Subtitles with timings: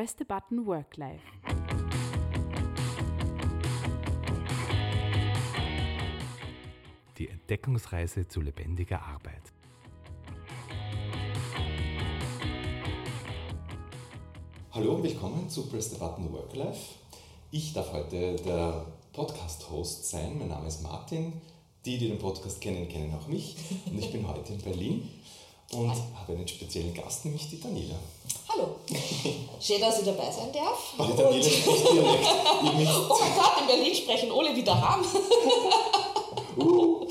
[0.00, 1.20] Press the Button Work Life.
[7.18, 9.42] Die Entdeckungsreise zu lebendiger Arbeit.
[14.72, 16.94] Hallo und willkommen zu Press the Button Work Life.
[17.50, 20.38] Ich darf heute der Podcast-Host sein.
[20.38, 21.34] Mein Name ist Martin.
[21.84, 23.54] Die, die den Podcast kennen, kennen auch mich.
[23.84, 25.10] Und ich bin heute in Berlin
[25.72, 27.98] und habe einen speziellen Gast, nämlich die Daniela.
[29.60, 30.94] Schön, dass ich dabei sein darf.
[30.98, 32.26] Oh, Daniela spricht direkt.
[32.62, 35.04] oh mein Gott, in Berlin sprechen alle wieder haben.
[36.56, 37.06] Uh.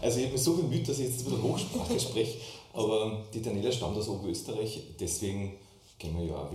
[0.00, 2.38] Also ich habe mich so bemüht, dass ich jetzt wieder Hochsprache spreche,
[2.72, 5.58] aber die Daniela stammt aus Oberösterreich, deswegen
[5.98, 6.52] kennen wir ja auch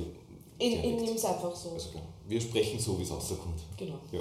[0.61, 1.71] ich, ich nehme es einfach so.
[1.71, 1.89] Also.
[2.27, 3.59] Wir sprechen so, wie es rauskommt.
[3.77, 3.95] Genau.
[4.11, 4.19] Ja.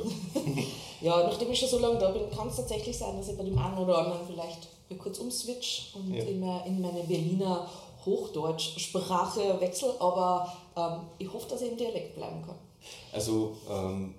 [1.03, 3.45] ja, nachdem ich schon so lange da bin, kann es tatsächlich sein, dass ich bei
[3.45, 4.69] dem einen oder anderen vielleicht
[4.99, 6.25] kurz umswitch und ja.
[6.25, 7.69] immer in meine Berliner
[8.05, 12.57] Hochdeutsch-Sprache wechsle, aber ähm, ich hoffe, dass ich im Dialekt bleiben kann.
[13.13, 14.15] Also, ähm,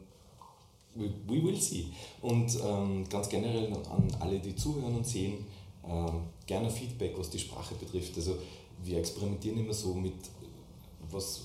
[0.95, 1.87] we, we will see.
[2.21, 5.45] Und ähm, ganz generell an alle, die zuhören und sehen,
[5.87, 8.15] ähm, gerne Feedback, was die Sprache betrifft.
[8.15, 8.37] Also,
[8.83, 10.15] wir experimentieren immer so mit,
[11.09, 11.41] was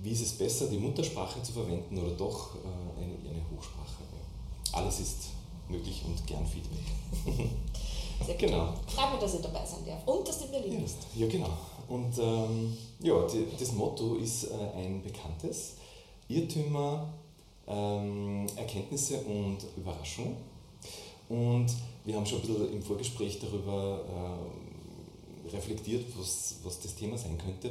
[0.00, 4.04] wie ist es besser, die Muttersprache zu verwenden oder doch äh, eine, eine Hochsprache?
[4.72, 5.30] Alles ist
[5.68, 6.84] möglich und gern Feedback.
[8.24, 8.38] Sehr gut.
[8.38, 8.74] Genau.
[8.86, 10.96] Freut mich, dass ich dabei sein darf und dass du in Berlin ja, bist.
[11.14, 11.58] Ja, genau.
[11.88, 15.74] Und ähm, ja, die, das Motto ist äh, ein bekanntes:
[16.28, 17.12] Irrtümer,
[17.66, 20.36] ähm, Erkenntnisse und Überraschungen.
[21.28, 21.66] Und
[22.04, 24.00] wir haben schon ein bisschen im Vorgespräch darüber
[25.46, 27.70] äh, reflektiert, was, was das Thema sein könnte.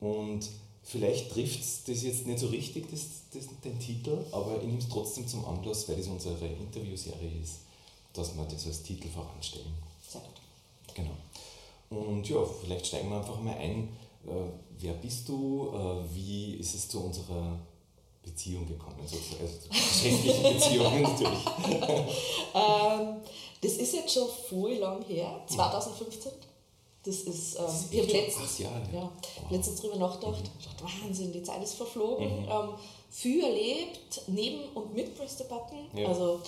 [0.00, 0.48] Und
[0.88, 3.02] Vielleicht trifft es das jetzt nicht so richtig, das,
[3.34, 7.58] das, den Titel, aber ich nehme es trotzdem zum Anlass, weil das unsere Interviewserie ist,
[8.18, 9.74] dass wir das als Titel voranstellen.
[10.06, 10.94] Sehr gut.
[10.94, 11.16] Genau.
[11.90, 13.96] Und ja, vielleicht steigen wir einfach mal ein.
[14.26, 14.30] Äh,
[14.78, 15.70] wer bist du?
[15.72, 17.58] Äh, wie ist es zu unserer
[18.22, 18.96] Beziehung gekommen?
[19.06, 19.42] Sozusagen?
[19.42, 21.46] Also geschäftliche Beziehung natürlich.
[22.54, 23.16] ähm,
[23.60, 26.32] das ist jetzt schon voll lang her, 2015.
[27.04, 28.82] Das ist, ähm, das ich habe letztens, Jahre.
[28.92, 29.10] ja, wow.
[29.50, 30.50] letztens drüber nachgedacht, mhm.
[30.58, 32.42] ich dachte, Wahnsinn, die Zeit ist verflogen.
[32.42, 32.48] Mhm.
[32.48, 32.68] Ähm,
[33.10, 35.88] viel erlebt, neben und mit Press the Button.
[35.98, 36.08] Ja.
[36.08, 36.40] Also,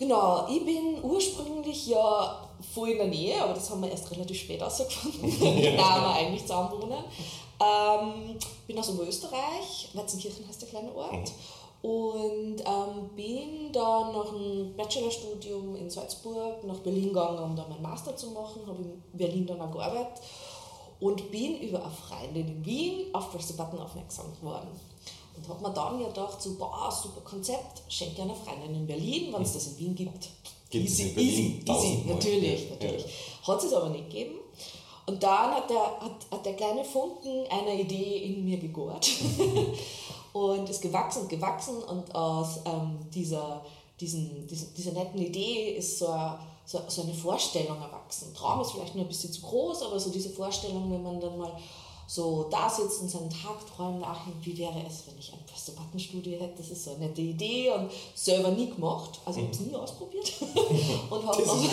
[0.00, 4.40] genau, ich bin ursprünglich ja voll in der Nähe, aber das haben wir erst relativ
[4.40, 5.70] spät herausgefunden, ja.
[5.76, 7.04] da wir eigentlich zusammen wohnen.
[7.62, 11.12] Ähm, bin aus Oberösterreich, Weizenkirchen heißt der kleine Ort.
[11.12, 17.66] Mhm und ähm, bin dann nach dem Bachelorstudium in Salzburg nach Berlin gegangen, um da
[17.68, 20.22] meinen Master zu machen, habe in Berlin dann auch gearbeitet
[21.00, 24.68] und bin über eine Freundin in Wien auf Press the Button aufmerksam geworden.
[25.40, 29.32] Und habe mir dann ja gedacht, so, boah, super Konzept, schenke einer Freundin in Berlin,
[29.32, 30.28] wenn es das in Wien gibt.
[30.68, 32.70] Gibt easy, in Berlin easy, easy, natürlich, ja.
[32.70, 33.04] natürlich.
[33.46, 34.38] Hat es aber nicht gegeben.
[35.06, 39.08] Und dann hat der, hat, hat der kleine Funken einer Idee in mir gegohrt.
[40.32, 43.64] und ist gewachsen und gewachsen und aus ähm, dieser,
[43.98, 48.32] diesen, diesen, dieser netten Idee ist so, eine, so, so eine Vorstellung erwachsen.
[48.34, 51.36] Traum ist vielleicht nur ein bisschen zu groß, aber so diese Vorstellung, wenn man dann
[51.38, 51.52] mal
[52.10, 56.56] so da sitzt und seinen Tagträumen nachdenkt, wie wäre es, wenn ich ein Press-the-Button-Studio hätte,
[56.56, 59.76] das ist so eine nette Idee und selber nie gemacht, also ich habe es nie
[59.76, 60.32] ausprobiert
[61.08, 61.54] und habe also,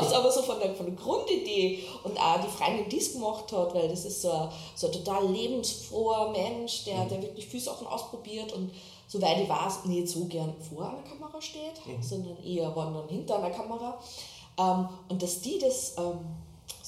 [0.00, 3.52] es aber so von der, von der Grundidee und auch die Freundin, die es gemacht
[3.52, 7.10] hat, weil das ist so ein, so ein total lebensfroher Mensch, der, mhm.
[7.10, 8.72] der wirklich viele Sachen ausprobiert und
[9.06, 12.02] soweit ich weiß, nicht so gern vor einer Kamera steht, mhm.
[12.02, 14.00] sondern eher wandern hinter einer Kamera.
[14.58, 16.18] Ähm, und dass die das ähm,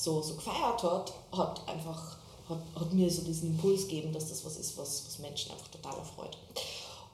[0.04, 2.16] so, so gefeiert hat, hat einfach
[2.48, 5.68] hat, hat mir so diesen Impuls gegeben, dass das was ist, was, was Menschen einfach
[5.68, 6.36] total erfreut.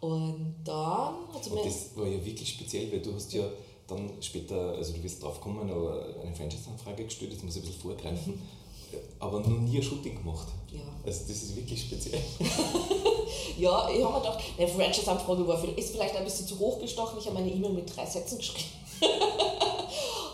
[0.01, 1.63] Und dann hat sie mir.
[1.63, 3.45] Das war ja wirklich speziell, weil du hast ja
[3.87, 7.67] dann später, also du wirst drauf kommen, aber eine Franchise-Anfrage gestellt, das muss ich ein
[7.67, 8.99] bisschen vorgreifen, mhm.
[9.19, 10.49] aber noch nie ein Shooting gemacht.
[10.73, 10.81] Ja.
[11.05, 12.21] Also das ist wirklich speziell.
[13.59, 17.19] ja, ich habe mir gedacht, eine Franchise-Anfrage war ist vielleicht ein bisschen zu hoch gestochen,
[17.19, 18.69] ich habe meine E-Mail mit drei Sätzen geschrieben.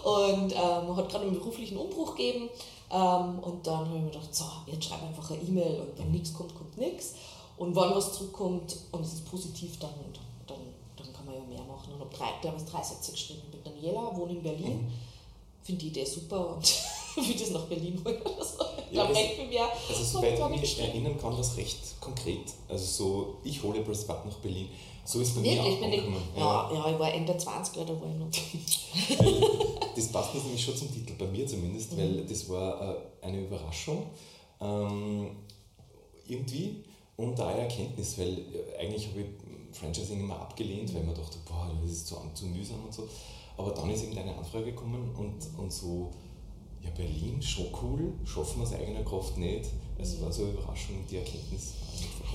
[0.07, 2.49] und ähm, hat gerade einen beruflichen Umbruch gegeben.
[2.93, 6.13] Ähm, und dann habe ich mir gedacht, so, jetzt schreibe einfach eine E-Mail und wenn
[6.13, 7.15] nichts kommt, kommt nichts.
[7.57, 9.91] Und wenn was zurückkommt und es ist positiv, dann,
[10.47, 11.93] dann kann man ja mehr machen.
[11.93, 13.43] Und habe drei, glaube drei Sätze geschrieben.
[13.47, 14.93] Ich bin Daniela, wohne in Berlin, mhm.
[15.65, 16.65] finde die Idee super und
[17.17, 18.65] wie das nach Berlin wollen oder so.
[18.93, 19.69] Ja, also, mehr.
[19.89, 22.53] Also soweit ich mich erinnern kann, das recht konkret.
[22.69, 24.69] Also so, ich hole Brisbane nach Berlin.
[25.07, 26.03] So ist bei Wirklich, mir auch bin ich,
[26.37, 29.87] ja, ja, ich war Ende 20 da war ich noch.
[29.97, 31.99] das passt nämlich schon zum Titel, bei mir zumindest, mhm.
[31.99, 34.07] weil das war äh, eine Überraschung.
[34.61, 35.31] Ähm,
[36.27, 36.85] irgendwie
[37.17, 41.71] und eine Erkenntnis, weil äh, eigentlich habe ich Franchising immer abgelehnt, weil man dachte, boah,
[41.83, 43.09] das ist zu, zu mühsam und so.
[43.57, 46.11] Aber dann ist eben deine Anfrage gekommen und, und so,
[46.83, 49.71] Ja, Berlin, schon cool, schaffen wir aus eigener Kraft nicht.
[49.99, 51.73] Es war so eine Überraschung, die Erkenntnis.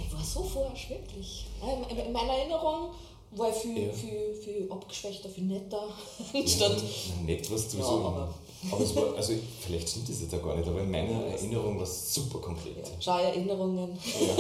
[0.08, 1.46] Ich war so forsch, wirklich.
[1.62, 2.90] In in meiner Erinnerung
[3.32, 3.94] war ich viel, Ja.
[3.94, 5.84] viel, viel abgeschwächter, viel netter.
[6.34, 6.76] Ja, Statt,
[7.16, 8.34] nein, nicht was du Ja, so aber- immer.
[8.72, 11.78] Aber es war, also vielleicht stimmt das jetzt auch gar nicht, aber in meiner Erinnerung
[11.78, 12.78] war es super konkret.
[12.78, 13.98] ja, schau Erinnerungen.
[14.06, 14.36] Ja,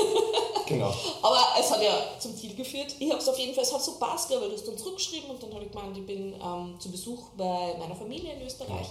[0.67, 0.93] genau.
[1.23, 2.95] Aber es hat ja zum Ziel geführt.
[2.99, 5.31] Ich habe es auf jeden Fall, es hat so passt, weil du hast dann zurückgeschrieben
[5.31, 8.87] und dann habe ich gemeint, ich bin ähm, zu Besuch bei meiner Familie in Österreich.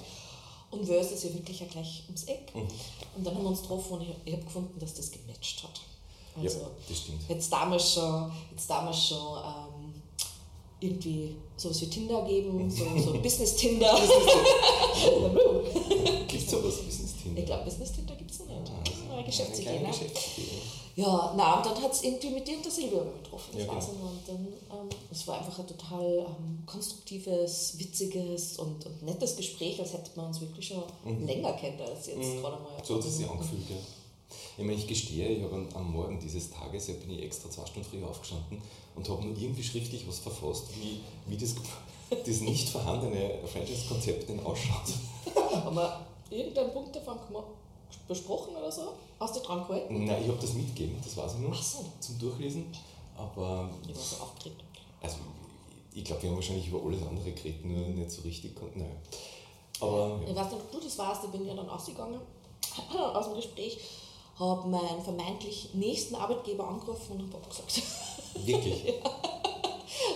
[0.71, 2.55] Und Wörs ist ja wirklich ja gleich ums Eck.
[2.55, 2.69] Mhm.
[3.17, 5.81] Und dann haben wir uns getroffen und ich, ich habe gefunden, dass das gematcht hat.
[6.37, 7.29] Also, ja, das stimmt.
[7.29, 9.95] jetzt damals schon, jetzt damals schon ähm,
[10.79, 13.99] irgendwie sowas wie Tinder geben, so, so Business-Tinder.
[16.29, 17.41] Gibt es sowas Business-Tinder?
[17.41, 18.73] ich glaube, Business-Tinder gibt es noch nicht.
[18.85, 19.81] Das ist eine neue Geschäftsidee.
[21.01, 23.51] Ja, na, und dann hat es irgendwie mit dir und der Silvia getroffen.
[23.53, 23.81] Das Ja, genau.
[23.87, 24.01] dann.
[24.01, 29.79] Und dann, ähm, es war einfach ein total ähm, konstruktives, witziges und, und nettes Gespräch,
[29.81, 30.83] als hätte man uns wirklich schon
[31.27, 32.41] länger kennt als jetzt Mhm.
[32.41, 32.85] gerade mal.
[32.85, 33.39] So hat es sich Minuten.
[33.41, 33.77] angefühlt, ja.
[34.59, 37.51] Ich meine, ich gestehe, ich habe am- am Morgen dieses Tages, ja, bin ich extra
[37.51, 38.61] zwei Stunden früher aufgestanden
[38.95, 41.55] und habe nur irgendwie schriftlich was verfasst, wie, wie das,
[42.27, 44.93] das nicht vorhandene Franchise-Konzept denn ausschaut.
[45.65, 47.47] Haben wir irgendeinen Punkt davon gemacht,
[48.09, 48.95] besprochen oder so?
[49.19, 50.05] Hast du dran gehalten?
[50.05, 51.85] Nein, ich habe das mitgegeben, das weiß ich noch, Ach so.
[52.01, 52.67] zum Durchlesen.
[53.17, 54.63] Aber Ich war so aufgeregt.
[55.03, 55.17] also,
[55.95, 58.55] ich glaube, wir haben wahrscheinlich über alles andere geredet, nur nicht so richtig.
[58.75, 58.97] Nein.
[59.81, 60.37] Aber Ich ja.
[60.37, 62.21] weiß nicht, ob du das warst, ich bin ja dann ausgegangen
[63.15, 63.79] aus dem Gespräch,
[64.39, 67.83] habe meinen vermeintlich nächsten Arbeitgeber angerufen und habe abgesagt.
[68.47, 68.95] wirklich.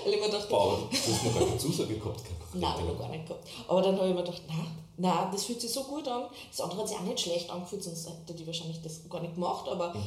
[0.04, 2.20] Weil ich mir dachte, Boah, aber du hast noch gar keine Zusage gehabt.
[2.54, 3.48] Nein, hab ich noch gar nicht gehabt.
[3.68, 6.24] Aber dann habe ich mir gedacht, nein, nein, das fühlt sich so gut an.
[6.50, 9.34] Das andere hat sich auch nicht schlecht angefühlt, sonst hätte die wahrscheinlich das gar nicht
[9.34, 9.68] gemacht.
[9.68, 10.02] Aber Mhm.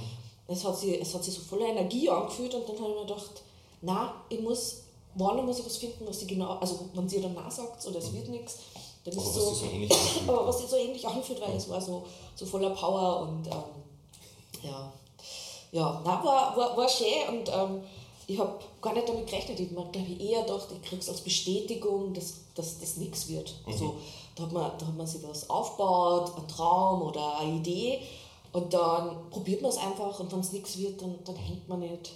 [0.48, 3.06] es, hat sich, es hat sich so voller Energie angefühlt und dann habe ich mir
[3.06, 3.42] gedacht,
[3.82, 4.78] nein, ich muss,
[5.16, 8.00] wann muss ich was finden, was sie genau, also wenn sie dann nein sagt oder
[8.00, 8.58] es wird nichts,
[9.04, 9.90] dann Aber ist was so, sich
[10.26, 12.04] so aber was sich so ähnlich anfühlt, weil es war so,
[12.36, 13.64] so voller Power und ähm,
[14.64, 14.92] ja,
[15.72, 17.84] ja, nein, war, war, war schön und ähm,
[18.28, 19.60] ich habe gar nicht damit gerechnet.
[19.60, 23.28] Ich habe glaube ich, eher gedacht, ich kriege es als Bestätigung, dass, dass das nichts
[23.30, 23.56] wird.
[23.66, 23.96] Also,
[24.36, 28.02] da, hat man, da hat man sich was aufgebaut, ein Traum oder eine Idee
[28.52, 31.80] und dann probiert man es einfach und wenn es nichts wird, dann, dann hängt man
[31.80, 32.12] nicht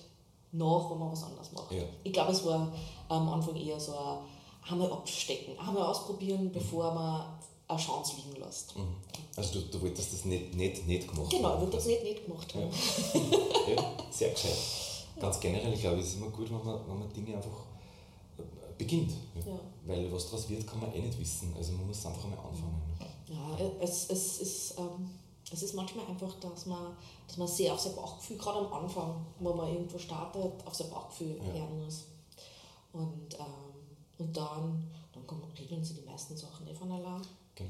[0.52, 1.72] nach, wenn man was anderes macht.
[1.72, 1.84] Ja.
[2.04, 2.72] Ich glaube, es war
[3.08, 4.18] am Anfang eher so ein
[4.70, 7.26] einmal abstecken, einmal ausprobieren, bevor man
[7.68, 8.78] eine Chance liegen lässt.
[8.78, 8.96] Mhm.
[9.36, 11.62] Also du, du wolltest das nicht, nicht, nicht gemacht Genau, ich haben.
[11.62, 12.70] würde das nicht, nicht gemacht haben.
[13.76, 14.58] Ja, sehr gescheit.
[15.22, 17.66] Ganz generell, glaube ich, ist es immer gut, wenn man, wenn man Dinge einfach
[18.38, 18.44] äh,
[18.78, 19.12] beginnt.
[19.46, 19.60] Ja.
[19.86, 21.54] Weil was daraus wird, kann man eh nicht wissen.
[21.56, 22.82] Also man muss einfach einmal anfangen.
[23.28, 25.10] Ja, es, es, ist, ähm,
[25.52, 26.98] es ist manchmal einfach, dass man,
[27.28, 30.90] dass man sehr auf sein Bauchgefühl, gerade am Anfang, wenn man irgendwo startet, auf sein
[30.90, 31.54] Bauchgefühl Ja.
[31.54, 32.06] hören muss.
[32.94, 33.46] Und, ähm,
[34.18, 34.84] und dann,
[35.14, 37.22] dann kommen, regeln sie die meisten Sachen eh von allein.
[37.56, 37.70] Genau.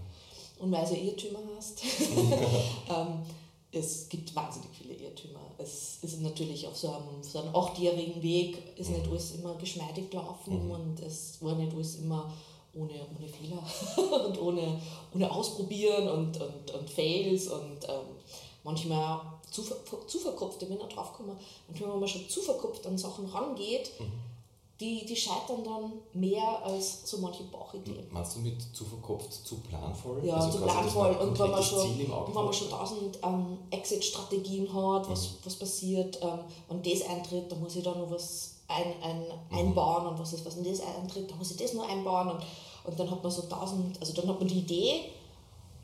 [0.60, 1.84] Und weil ja Irrtümer hast,
[2.90, 3.24] ähm,
[3.72, 5.40] es gibt wahnsinnig viele Irrtümer.
[5.58, 10.10] Es ist natürlich auf so einem, so einem achtjährigen Weg ist nicht alles immer geschmeidig
[10.10, 10.72] gelaufen Mhm.
[10.72, 12.32] und es war nicht alles immer
[12.74, 13.64] ohne, ohne Fehler
[14.26, 14.82] und ohne,
[15.14, 18.16] ohne Ausprobieren und, und, und Fails und ähm,
[18.64, 19.64] manchmal zu,
[20.08, 21.38] zu verkopft, ich bin da drauf gekommen,
[21.68, 24.31] manchmal, wenn man schon zu verkopft an Sachen rangeht, Mhm.
[24.82, 28.06] Die, die scheitern dann mehr als so manche Bauchideen.
[28.12, 30.20] Meinst du mit zu verkopft, zu planvoll?
[30.26, 31.12] Ja, Also zu planvoll.
[31.22, 35.36] Und wenn man schon, und wenn man schon tausend ähm, Exit-Strategien hat, was, Mhm.
[35.46, 39.22] was passiert, ähm, wenn das eintritt, dann muss ich da noch was ein, ein,
[39.52, 39.58] Mhm.
[39.58, 42.40] einbauen und was ist, was wenn das eintritt, dann muss ich das noch einbauen und,
[42.86, 45.02] und dann hat man so tausend, also dann hat man die Idee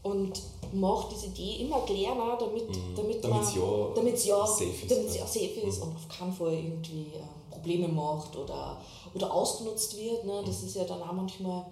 [0.04, 0.42] und
[0.74, 5.16] macht diese Idee immer kleiner, damit, damit Damit's man, ja damit's ja, safe ist, damit's
[5.16, 5.22] ja.
[5.22, 7.28] ja safe ist und auf keinen Fall irgendwie ähm,
[7.58, 8.82] Probleme macht oder,
[9.14, 10.26] oder ausgenutzt wird.
[10.26, 10.44] Ne?
[10.46, 11.66] Das ist ja dann auch manchmal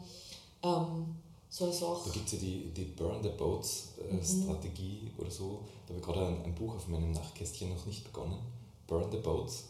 [0.63, 1.15] ähm,
[1.49, 2.01] so eine Sache.
[2.05, 5.59] Da gibt es ja die, die Burn the Boats äh, Strategie oder so.
[5.85, 8.39] Da habe ich gerade ein, ein Buch auf meinem Nachtkästchen noch nicht begonnen.
[8.87, 9.65] Burn the Boats.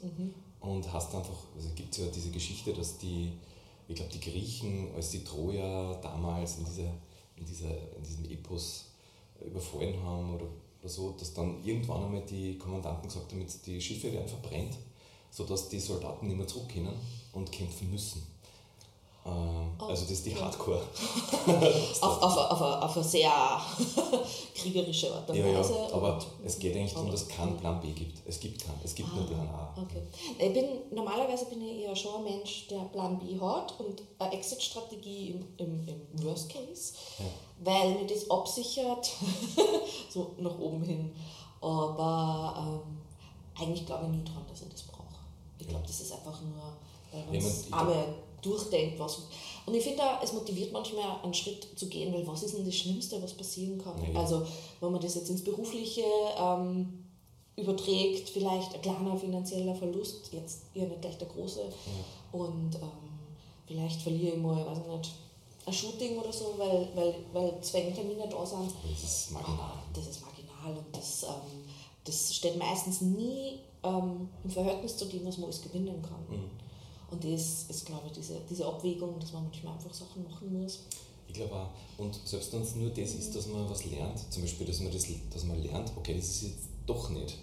[0.59, 3.31] Und hast einfach, also gibt es ja diese Geschichte, dass die,
[3.87, 6.91] ich glaube, die Griechen, als die Troja damals in, dieser,
[7.35, 8.85] in, dieser, in diesem Epos
[9.45, 10.47] überfallen haben oder,
[10.87, 14.77] so, dass dann irgendwann einmal die Kommandanten gesagt haben, die Schiffe werden verbrennt,
[15.35, 16.97] sodass die Soldaten nicht mehr zurück können
[17.33, 18.25] und kämpfen müssen.
[19.25, 20.39] Ähm, Oh, also das ist die ja.
[20.39, 20.79] Hardcore.
[22.01, 23.29] auf, auf, auf, auf, eine sehr
[24.55, 25.93] kriegerische Art und Ja, ja, Weise.
[25.93, 28.19] aber es geht eigentlich darum, dass es keinen Plan B gibt.
[28.25, 29.75] Es gibt keinen, es gibt nur Plan A.
[29.81, 30.01] Okay.
[30.37, 30.65] Ich bin,
[30.95, 35.45] normalerweise bin ich eher schon ein Mensch, der Plan B hat und eine Exit-Strategie im,
[35.57, 37.25] im, im Worst Case, Ja.
[37.65, 39.11] weil mir das absichert,
[40.09, 41.11] so nach oben hin.
[41.59, 42.97] Aber ähm,
[43.61, 44.94] eigentlich glaube ich nie dran, dass ich das brauche.
[45.59, 46.73] Ich glaube, das ist einfach nur,
[47.11, 49.23] weil Ja, man ich arme durchdenkt, was.
[49.65, 52.65] Und ich finde auch, es motiviert manchmal einen Schritt zu gehen, weil was ist denn
[52.65, 53.95] das Schlimmste, was passieren kann?
[54.13, 54.19] Ja.
[54.19, 54.45] Also,
[54.79, 56.03] wenn man das jetzt ins Berufliche
[56.37, 57.05] ähm,
[57.55, 61.61] überträgt, vielleicht ein kleiner finanzieller Verlust, jetzt eher nicht gleich der große.
[62.31, 63.19] Und ähm,
[63.65, 65.11] vielleicht verliere ich mal, weiß ich nicht,
[65.65, 68.71] ein Shooting oder so, weil, weil, weil Zwangtermine da sind.
[68.83, 69.59] Das ist marginal.
[69.59, 71.63] Aber das ist marginal und das, ähm,
[72.03, 76.25] das steht meistens nie ähm, im Verhältnis zu dem, was man alles gewinnen kann.
[76.29, 76.49] Mhm.
[77.11, 80.83] Und das ist, glaube ich, diese, diese Abwägung, dass man manchmal einfach Sachen machen muss.
[81.27, 81.69] Ich glaube auch.
[81.97, 84.91] Und selbst wenn es nur das ist, dass man was lernt, zum Beispiel, dass man,
[84.91, 87.37] das, dass man lernt, okay, das ist jetzt doch nicht,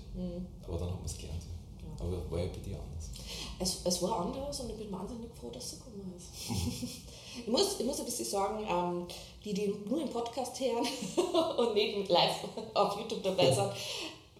[0.66, 1.42] aber dann hat man es gelernt.
[1.80, 2.04] Ja.
[2.04, 3.10] Aber war ja bei dir anders.
[3.58, 6.28] Es, es war anders und ich bin wahnsinnig froh, dass es so gekommen ist.
[7.46, 9.06] ich, muss, ich muss ein bisschen sagen, ähm,
[9.44, 10.86] die, die nur im Podcast hören
[11.58, 12.44] und nicht live
[12.74, 13.70] auf YouTube dabei sind,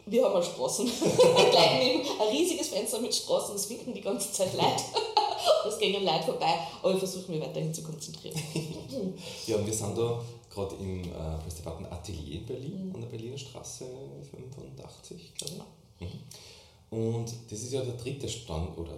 [0.07, 0.87] wir haben eine Straßen.
[1.51, 4.83] Gleich neben ein riesiges Fenster mit Straßen, es winken die ganze Zeit Leute.
[5.67, 8.41] Es gehen Leute vorbei, aber ich versuche mich weiterhin zu konzentrieren.
[9.47, 13.39] Ja, und wir sind da gerade im äh, Pressdebatten Atelier in Berlin, an der Berliner
[13.39, 13.87] Straße
[14.31, 15.65] 85, glaube
[15.99, 16.07] ich.
[16.07, 16.99] Mhm.
[16.99, 18.93] Und das ist ja der dritte Stand, oder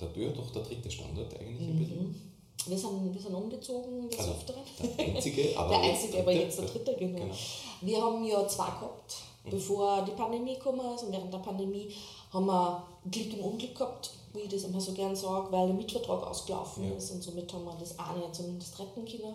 [0.00, 2.22] der, ja, doch der dritte Standort eigentlich in Berlin.
[2.66, 4.62] Wir sind, wir sind umgezogen des Also, Öfteren.
[4.98, 7.18] Der einzige, aber der jetzt einzige, aber jetzt der dritte, genau.
[7.20, 7.34] Genau.
[7.82, 9.16] Wir haben ja zwei gehabt,
[9.50, 11.04] bevor die Pandemie gekommen ist.
[11.04, 11.92] Und während der Pandemie
[12.32, 15.76] haben wir Glück im Unglück gehabt, wie ich das immer so gern sage, weil der
[15.76, 16.96] Mietvertrag ausgelaufen Ja.
[16.96, 17.10] ist.
[17.10, 19.34] Und somit haben wir das eine zumindest retten können.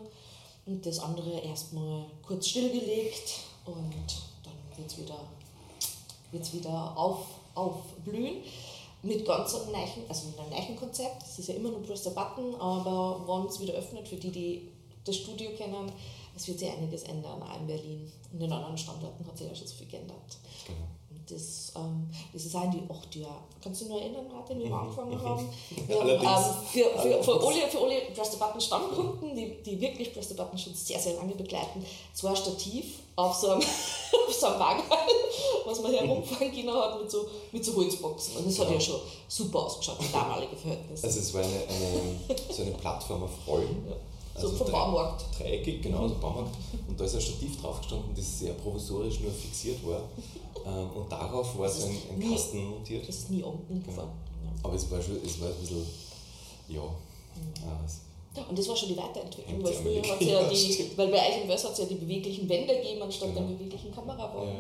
[0.66, 3.40] Und das andere erstmal kurz stillgelegt.
[3.66, 3.76] Und
[4.44, 5.16] dann wird es wieder,
[6.32, 7.26] wird's wieder auf,
[7.56, 8.44] aufblühen.
[9.04, 11.24] Mit ganz einem neuen, also mit einem neuen Konzept.
[11.24, 14.30] Es ist ja immer nur Press the Button, aber wenn es wieder öffnet, für die,
[14.32, 14.70] die
[15.06, 15.92] das Studio kennen,
[16.36, 18.12] es wird sich einiges ändern, auch in Berlin.
[18.32, 20.38] In den anderen Standorten hat sich ja schon so viel geändert.
[20.66, 20.88] Genau.
[21.30, 23.44] Das, ähm, das ist auch in die acht Jahre.
[23.62, 25.48] Kannst du dich noch erinnern, Martin, wie wir angefangen haben?
[25.88, 29.80] Wir haben ähm, für, für, für, alle, für alle Press the Button Stammkunden, die, die
[29.80, 33.62] wirklich Press the Button schon sehr, sehr lange begleiten, so ein Stativ auf so einem,
[34.28, 34.84] auf so einem Wagen,
[35.66, 38.38] was man herumfahren können hat mit so, mit so Holzboxen.
[38.38, 41.08] Und das hat ja schon super ausgeschaut, für damalige Verhältnisse.
[41.08, 43.86] Also es war eine, eine, so eine Plattform auf Rollen.
[43.88, 43.96] Ja.
[44.36, 45.26] Also so vom drei- Baumarkt.
[45.40, 46.56] Dreieckig, genau, so Baumarkt.
[46.88, 50.02] Und da ist ein Stativ draufgestanden, das sehr provisorisch nur fixiert war.
[50.64, 53.08] Ähm, Und darauf war so ein, ein nie- Kasten montiert.
[53.08, 54.12] Das ist nie unten gefahren.
[54.62, 55.84] Aber es war schon, es war ein bisschen,
[56.68, 58.02] ja, äh, es-
[58.38, 61.08] Ja, und das war schon die Weiterentwicklung, weil früher hat es ja Ja, die, weil
[61.08, 63.48] bei West hat es ja die beweglichen Wände gegeben anstatt Genau.
[63.48, 64.50] der beweglichen Kamerawagen.
[64.50, 64.56] ja.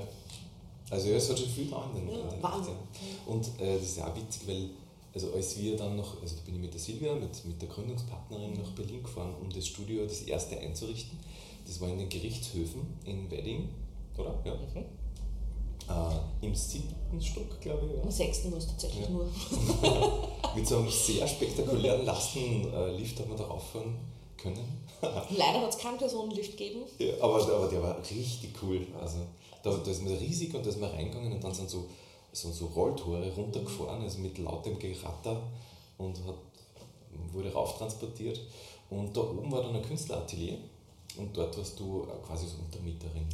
[0.90, 2.74] Also ja, es hat schon viel da in den, Ja, in den Wahnsinn.
[2.74, 3.32] ja.
[3.34, 4.70] Und äh, das ist ja auch witzig, weil
[5.14, 7.68] also als wir dann noch, also da bin ich mit der Silvia, mit, mit der
[7.70, 11.18] Gründungspartnerin nach Berlin gefahren, um das Studio, das erste einzurichten.
[11.66, 13.70] Das war in den Gerichtshöfen in Wedding,
[14.18, 14.34] oder?
[14.46, 14.54] Ja.
[14.56, 14.86] Mhm.
[15.90, 18.00] Äh, Im siebten Stock, glaube ich.
[18.00, 18.12] Im Ja.
[18.12, 19.10] sechsten war es tatsächlich Ja.
[19.10, 19.28] nur.
[20.56, 23.96] Mit so einem sehr spektakulären Lastenlift hat man da rauffahren
[24.38, 24.64] können.
[25.02, 26.82] Leider hat es keinen Personenlift gegeben.
[27.00, 28.86] Ja, aber, der- aber der war richtig cool.
[29.00, 29.18] Also,
[29.64, 31.86] da, da ist man riesig und da ist man reingegangen und dann sind so,
[32.32, 35.42] so, so Rolltore runtergefahren, also mit lautem Geratter
[35.98, 36.36] und hat,
[37.32, 38.40] wurde rauftransportiert.
[38.90, 40.58] Und da oben war dann ein Künstleratelier
[41.18, 43.28] und dort warst du äh, quasi so Untermieterin.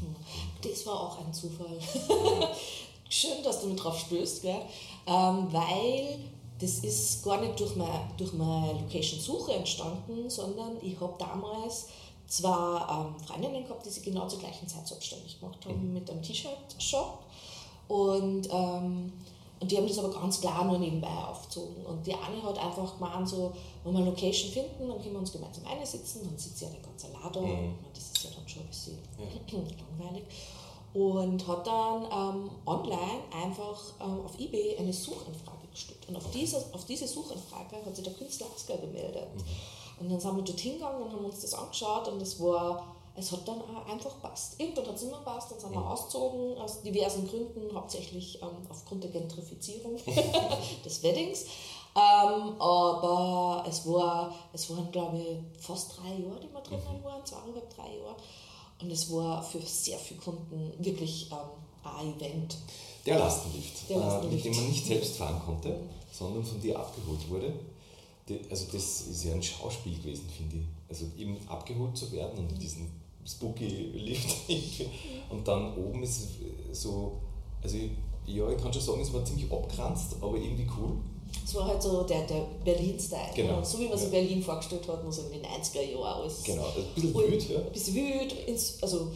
[0.61, 1.77] Das war auch ein Zufall.
[3.09, 4.61] Schön, dass du mit drauf stößt, gell?
[5.05, 6.19] Ähm, weil
[6.59, 11.87] das ist gar nicht durch meine, durch meine Location-Suche entstanden, sondern ich habe damals
[12.27, 16.21] zwei ähm, Freundinnen gehabt, die sich genau zur gleichen Zeit selbstständig gemacht haben mit einem
[16.21, 17.19] T-Shirt-Shop.
[17.87, 19.13] Und, ähm,
[19.59, 21.85] und die haben das aber ganz klar nur nebenbei aufgezogen.
[21.85, 23.53] Und die eine hat einfach gemeint, so,
[23.83, 26.81] wenn wir eine Location finden, dann können wir uns gemeinsam einsitzen, dann sitzt ja der
[26.81, 27.43] ganze Laden.
[27.43, 27.49] Mhm.
[27.49, 28.97] Meine, Das ist ja dann schon ein bisschen
[29.99, 30.23] langweilig.
[30.93, 35.99] Und hat dann ähm, online einfach ähm, auf Ebay eine Suchanfrage gestellt.
[36.07, 39.27] Und auf diese, auf diese Suchanfrage hat sich der Künstler Asker gemeldet.
[39.99, 43.31] Und dann sind wir dort hingegangen und haben uns das angeschaut und es war, es
[43.31, 44.59] hat dann auch einfach passt.
[44.59, 49.03] Irgendwann hat es immer passt, dann sind wir ausgezogen aus diversen Gründen, hauptsächlich ähm, aufgrund
[49.03, 49.97] der Gentrifizierung
[50.85, 51.45] des Weddings.
[51.95, 57.25] Ähm, aber es, war, es waren, glaube ich, fast drei Jahre, die wir drinnen waren,
[57.25, 58.15] zweieinhalb, drei Jahre.
[58.79, 61.37] Und es war für sehr viele Kunden wirklich ähm,
[61.83, 62.55] ein Event.
[63.03, 64.45] Der Lastenlift, Der äh, Lastenlift.
[64.45, 65.79] mit dem man nicht selbst fahren konnte,
[66.11, 67.51] sondern von dir abgeholt wurde.
[68.51, 70.65] Also das ist ja ein Schauspiel gewesen, finde ich.
[70.89, 72.91] Also eben abgeholt zu werden und diesen
[73.27, 74.49] spooky Lift.
[75.29, 76.29] Und dann oben ist
[76.71, 77.17] es so,
[77.61, 77.77] also
[78.25, 80.97] ja, ich kann schon sagen, es war ziemlich abgrenzt, aber irgendwie cool.
[81.45, 83.31] Es war halt so der, der Berlin-Style.
[83.35, 83.63] Genau.
[83.63, 84.19] So wie man sich Ja.
[84.19, 86.21] Berlin vorgestellt hat, nur so in den 90er Jahren.
[86.21, 87.59] Alles Genau, also ein bisschen wild, ja.
[87.59, 88.35] Ein bisschen wild,
[88.81, 89.11] also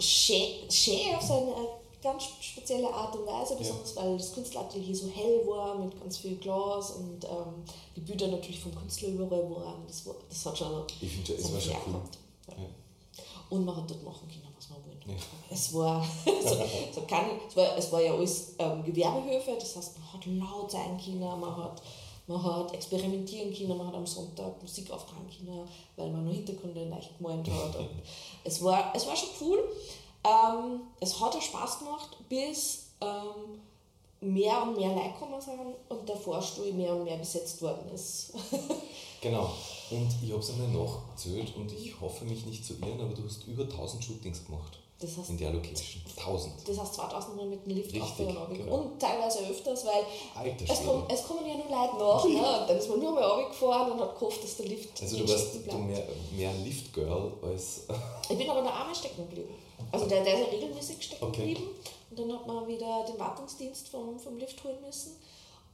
[0.00, 1.52] schön, auf seine
[2.00, 4.02] ganz spezielle Art und Weise, besonders ja.
[4.02, 7.64] weil das Künstleratelier so hell war mit ganz viel Glas und ähm,
[7.96, 9.82] die Bilder natürlich vom Künstler überall waren.
[9.86, 10.82] Das, war, das hat schon.
[11.00, 12.00] Ich finde, es war schon cool.
[12.48, 12.54] Ja.
[13.50, 15.08] Und man hat dort machen können, was man wollte.
[15.08, 15.14] Ja.
[15.50, 16.56] Es, war, so,
[16.94, 20.70] so kann, es, war, es war ja alles ähm, Gewerbehöfe, das heißt, man hat laut
[20.70, 21.82] sein können, man hat,
[22.26, 26.88] man hat experimentieren können, man hat am Sonntag Musik auftragen können, weil man nur Hintergründe
[26.88, 27.76] leicht gemalt hat.
[27.76, 27.88] Und
[28.44, 29.64] es, war, es war schon cool.
[30.24, 33.60] Ähm, es hat auch Spaß gemacht, bis ähm,
[34.20, 35.58] mehr und mehr Leute gekommen sind
[35.88, 38.32] und der Vorstuhl mehr und mehr besetzt worden ist.
[39.20, 39.50] genau.
[39.90, 43.24] Und ich habe es einmal nachgezählt und ich hoffe mich nicht zu irren, aber du
[43.24, 44.78] hast über 1000 Shootings gemacht.
[45.00, 46.02] Das heißt, in der Location.
[46.16, 46.68] 1000.
[46.68, 48.76] Das heißt 2000 Mal mit dem Lift Richtig, genau.
[48.76, 50.04] Und teilweise öfters, weil
[50.68, 52.24] es, kommen, es kommen ja nur Leute nach.
[52.24, 52.64] Ne?
[52.66, 55.54] Dann ist man nur mal runtergefahren und hat gehofft, dass der Lift Also du warst
[55.54, 56.04] du mehr,
[56.36, 57.82] mehr Lift-Girl als...
[58.28, 59.54] ich bin aber noch einmal stecken geblieben.
[59.92, 61.54] Also der, der ist ja regelmäßig stecken okay.
[61.54, 61.70] geblieben.
[62.18, 65.16] Und dann hat man wieder den Wartungsdienst vom, vom Lift holen müssen.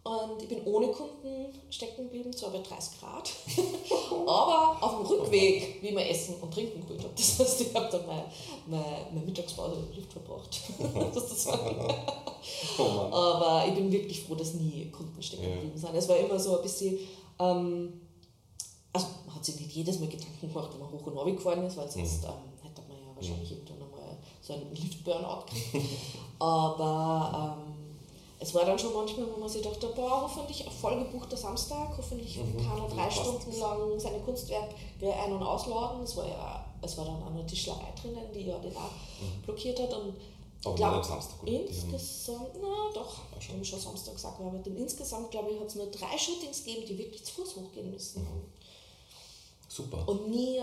[0.04, 3.30] Und ich bin ohne Kunden stecken geblieben, zwar bei 30 Grad,
[4.26, 7.14] aber auf dem Rückweg, wie man Essen und Trinken geholt habe.
[7.16, 8.26] Das heißt, ich habe dann meine,
[8.66, 10.60] meine, meine Mittagspause im Lift verbracht.
[12.78, 15.94] oh aber ich bin wirklich froh, dass nie Kunden stecken geblieben sind.
[15.94, 16.98] Es war immer so ein bisschen,
[17.38, 18.02] ähm,
[18.92, 21.64] also man hat sich nicht jedes Mal Gedanken gemacht, wenn man hoch und runter gefahren
[21.64, 22.28] ist, weil sonst mhm.
[22.28, 23.56] ähm, hätte man ja wahrscheinlich mhm.
[23.56, 25.94] irgendwann einmal so einen Lift-Burnout gekriegt.
[26.38, 27.74] aber ähm,
[28.40, 32.36] es war dann schon manchmal, wo man sich dachte, boah, hoffentlich ein vollgebuchter Samstag, hoffentlich
[32.36, 32.58] mhm.
[32.58, 36.02] kann er drei Stunden lang seine Kunstwerke ein- und ausladen.
[36.02, 39.42] Es war ja, es war dann auch eine Tischlerei drinnen, die ja den auch mhm.
[39.44, 39.94] blockiert hat.
[39.94, 40.14] Und
[40.64, 41.52] aber glaub, am Samstag, oder?
[41.52, 43.56] Insgesamt, na doch, ja, schon.
[43.56, 44.40] haben schon Samstag gesagt.
[44.40, 47.90] Und insgesamt, glaube ich, hat es nur drei Shootings gegeben, die wirklich zu Fuß hochgehen
[47.90, 48.22] müssen.
[48.22, 48.44] Mhm.
[49.68, 50.08] Super.
[50.08, 50.60] Und nie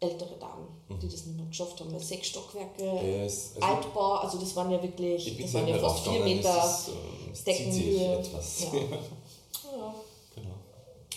[0.00, 1.10] ältere Damen, die mhm.
[1.10, 4.82] das nicht mehr geschafft haben, weil sechs Stockwerke, yes, also Altbau, also das waren ja
[4.82, 8.18] wirklich, das waren ja fast vier Meter ist, äh, Deckenhöhe.
[8.18, 8.60] Etwas.
[8.60, 8.78] Ja.
[8.80, 9.94] ja.
[10.34, 10.54] Genau.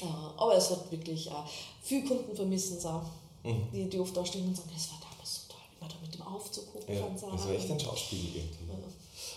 [0.02, 1.34] Ja, aber es hat wirklich äh,
[1.82, 3.02] viele Kunden vermissen, so,
[3.44, 3.68] mhm.
[3.74, 5.96] die, die oft da stehen und sagen, es war damals so toll, wie man da
[6.02, 8.68] mit dem Aufzug hochgefahren ja, Das war echt ein Schauspiel irgendwie.
[8.68, 8.78] Ja.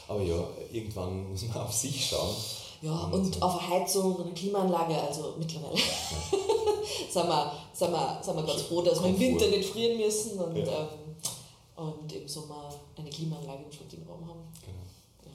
[0.08, 2.34] Aber ja, irgendwann muss man auf sich schauen.
[2.82, 5.76] Ja, und, auf eine Heizung und eine Klimaanlage, also mittlerweile.
[7.10, 10.38] Sind, wir, sind, wir, sind wir ganz froh, dass wir im Winter nicht frieren müssen
[10.38, 10.80] und, ja.
[10.80, 11.16] ähm,
[11.76, 14.40] und im Sommer eine Klimaanlage im schattigen Raum haben.
[14.64, 15.34] Genau.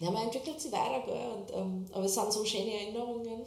[0.00, 0.06] Ja.
[0.06, 1.30] ja, man entwickelt sich weiter, gell?
[1.36, 3.42] Und, ähm, aber es sind so schöne Erinnerungen.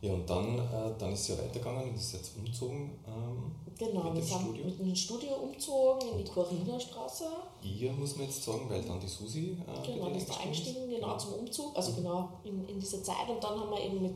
[0.00, 2.90] Ja, und dann, äh, dann ist es ja weitergegangen und ist jetzt umgezogen.
[3.06, 4.64] Ähm, genau, mit wir sind Studio.
[4.64, 7.24] mit dem Studio umgezogen in die Corina-Straße.
[7.62, 9.58] Ihr muss man jetzt sagen, weil dann die Susi.
[9.66, 11.96] Äh, genau, die ist da eingestiegen, genau, genau, zum Umzug, also mhm.
[11.96, 13.28] genau in, in dieser Zeit.
[13.28, 14.14] Und dann haben wir eben mit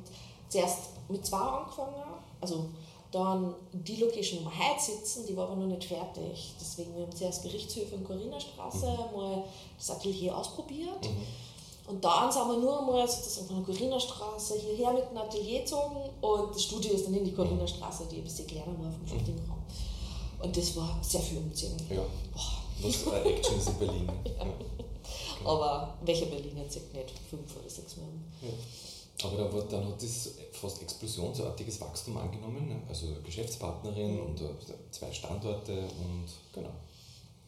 [0.48, 1.94] zuerst mit zwei angefangen.
[2.40, 2.66] Also
[3.10, 6.52] dann die Location, wo wir heute sitzen, die war aber noch nicht fertig.
[6.60, 9.16] Deswegen wir haben zuerst Gerichtshöfe in Corinna-Straße mhm.
[9.16, 9.44] mal
[9.78, 11.02] das Atelier ausprobiert.
[11.02, 11.26] Mhm.
[11.88, 15.96] Und dann sind wir nur einmal sozusagen von der Corinna-Straße hierher mit dem Atelier gezogen
[16.20, 19.06] und das Studio ist dann in die Corinna-Straße, die ein bisschen kleiner war vom.
[19.06, 19.62] Shootingraum.
[20.40, 21.76] Und das war sehr viel Umziehen.
[21.88, 21.96] Ja.
[22.32, 22.58] Boah.
[22.80, 24.08] Was war Action ist in Berlin.
[24.24, 24.44] ja.
[24.44, 25.50] Ja.
[25.50, 28.06] Aber welcher Berliner zieht nicht fünf oder sechs Mal?
[28.42, 29.26] Ja.
[29.26, 32.68] Aber da war, dann hat das fast explosionsartiges Wachstum angenommen.
[32.68, 32.80] Ne?
[32.88, 34.26] Also Geschäftspartnerin mhm.
[34.26, 34.48] und äh,
[34.90, 36.70] zwei Standorte und genau.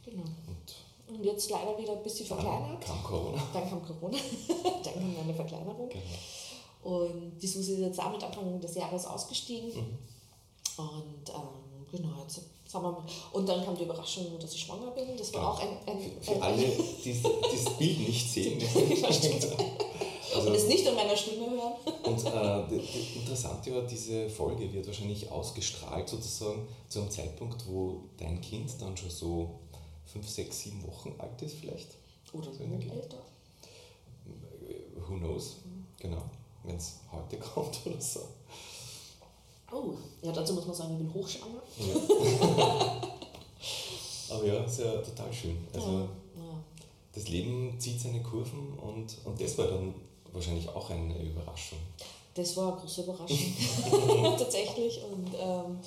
[0.04, 0.22] Genau.
[0.22, 0.74] Und,
[1.14, 2.70] und jetzt leider wieder ein bisschen verkleinert.
[2.70, 3.42] Dann kam Corona.
[3.52, 4.18] Dann kam Corona.
[4.84, 5.88] dann kam eine Verkleinerung.
[5.88, 6.96] Genau.
[6.96, 9.68] Und die Susi ist jetzt auch mit Anfang des Jahres ausgestiegen.
[9.68, 9.98] Mhm.
[10.76, 12.40] Und ähm, genau, jetzt
[12.72, 15.16] wir, und dann kam die Überraschung, dass ich schwanger bin.
[15.16, 15.48] Das war ja.
[15.50, 15.76] auch ein.
[15.86, 18.60] ein, für, für ein, alle, die dieses Bild nicht sehen.
[20.32, 21.72] Also, und es nicht an meiner Stimme hören.
[22.04, 28.40] und äh, interessant ja, diese Folge wird wahrscheinlich ausgestrahlt sozusagen zu einem Zeitpunkt, wo dein
[28.40, 29.58] Kind dann schon so
[30.12, 31.96] fünf, sechs, sieben Wochen alt ist vielleicht.
[32.32, 33.18] Oder so älter.
[34.96, 35.86] Who knows, mhm.
[35.98, 36.22] genau,
[36.64, 38.20] wenn es heute kommt oder so.
[39.72, 41.62] Oh, ja, dazu muss man sagen, ich bin hochschwanger.
[41.78, 43.00] Ja.
[44.34, 45.56] Aber ja, ist ja total schön.
[45.72, 46.64] Also, ja, ja.
[47.12, 49.94] das Leben zieht seine Kurven und, und das war dann
[50.32, 51.78] wahrscheinlich auch eine Überraschung.
[52.34, 55.00] Das war eine große Überraschung, tatsächlich.
[55.02, 55.78] Und, ähm,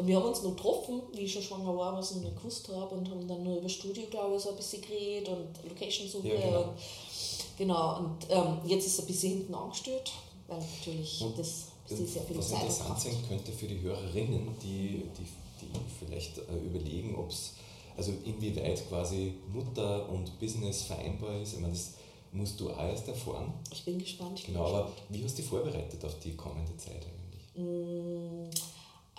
[0.00, 2.36] und wir haben uns noch getroffen, wie ich schon schwanger war, was ich noch nicht
[2.38, 5.68] gewusst habe, und haben dann nur über Studio, glaube ich, so ein bisschen geredet und
[5.68, 6.28] Location-Suche.
[6.28, 6.62] Ja, genau.
[6.62, 6.74] Und,
[7.58, 10.10] genau, und ähm, jetzt ist es ein bisschen hinten angestellt,
[10.48, 15.02] weil natürlich und das sehr viel Was Zeit interessant sein könnte für die Hörerinnen, die,
[15.18, 15.26] die,
[15.60, 17.52] die vielleicht äh, überlegen, ob es,
[17.94, 21.54] also inwieweit quasi Mutter und Business vereinbar ist.
[21.54, 21.94] Ich meine, das
[22.32, 23.52] musst du auch erst erfahren.
[23.70, 24.38] Ich bin gespannt.
[24.38, 27.54] Ich genau, aber wie hast du dich vorbereitet auf die kommende Zeit eigentlich?
[27.54, 28.48] Mm,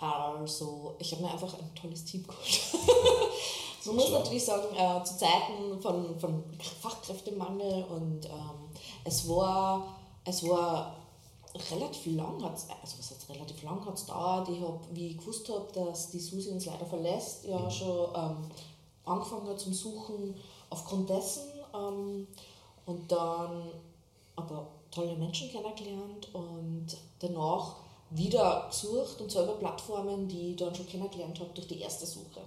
[0.02, 2.60] also, ich habe mir einfach ein tolles Team geholt.
[3.84, 6.44] Man muss natürlich sagen, äh, zu Zeiten von, von
[6.80, 8.70] Fachkräftemangel und ähm,
[9.04, 10.94] es war, es war
[11.70, 14.48] relativ lang hat also was heißt relativ lang hat es dauert.
[14.48, 17.70] Ich habe, wie ich gewusst habe, dass die Susi uns leider verlässt, ja mhm.
[17.70, 18.36] schon ähm,
[19.04, 20.34] angefangen hat zum Suchen
[20.70, 22.26] aufgrund dessen ähm,
[22.86, 23.70] und dann
[24.36, 26.86] aber tolle Menschen kennengelernt und
[27.18, 27.81] danach
[28.14, 32.06] wieder gesucht und zwar über Plattformen, die ich dann schon kennengelernt habe durch die erste
[32.06, 32.40] Suche.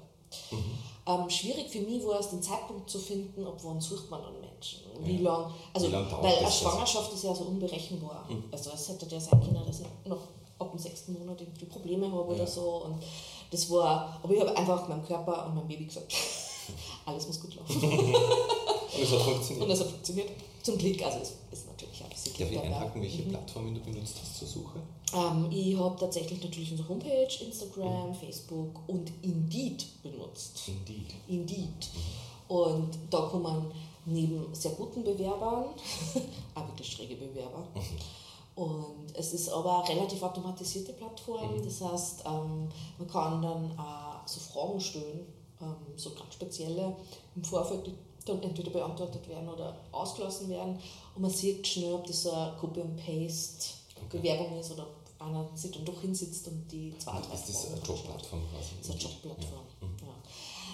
[0.52, 0.78] Mhm.
[1.08, 4.34] Ähm, schwierig für mich war es, den Zeitpunkt zu finden, ob wann sucht man an
[4.40, 4.82] Menschen.
[5.02, 5.32] Wie ja.
[5.32, 8.26] lang, also, lang weil eine Schwangerschaft ist ja so unberechenbar.
[8.30, 8.46] Mhm.
[8.52, 10.22] Also es hätte ja sein können, dass ich noch
[10.58, 12.40] ab dem sechsten Monat irgendwie Probleme habe ja.
[12.40, 12.86] oder so.
[12.86, 13.04] Und
[13.52, 16.14] das war, aber ich habe einfach meinem Körper und meinem Baby gesagt,
[17.06, 17.82] alles muss gut laufen.
[17.84, 19.66] und es hat funktioniert.
[19.66, 20.30] Und es hat funktioniert.
[20.64, 21.95] Zum Glück, also es ist natürlich
[22.26, 23.30] bisschen Darf ich einhaken, welche mhm.
[23.30, 24.80] Plattformen du benutzt hast zur Suche?
[25.14, 28.16] Ähm, ich habe tatsächlich natürlich unsere Homepage, Instagram, mhm.
[28.16, 30.62] Facebook und Indeed benutzt.
[30.68, 31.14] Indeed.
[31.28, 31.68] Indeed.
[31.68, 32.56] Mhm.
[32.56, 33.72] Und da kommen
[34.06, 35.66] neben sehr guten Bewerbern,
[36.56, 38.64] auch wirklich schräge Bewerber, mhm.
[38.64, 41.58] und es ist aber eine relativ automatisierte Plattform.
[41.58, 41.66] Mhm.
[41.66, 45.26] Das heißt, ähm, man kann dann auch so Fragen stellen,
[45.62, 46.96] ähm, so ganz spezielle
[47.36, 50.80] im Vorfeld, die dann entweder beantwortet werden oder ausgelassen werden.
[51.16, 54.18] Und man sieht schnell, ob das so eine Copy and Paste okay.
[54.18, 54.88] Bewerbung ist oder
[55.20, 58.72] einer sich dann doch hinsitzt und die zwei, drei Ist das eine Jobplattform quasi?
[58.78, 59.88] Das ist eine Jobplattform, ja.
[59.88, 59.96] Mhm.
[60.02, 60.14] ja.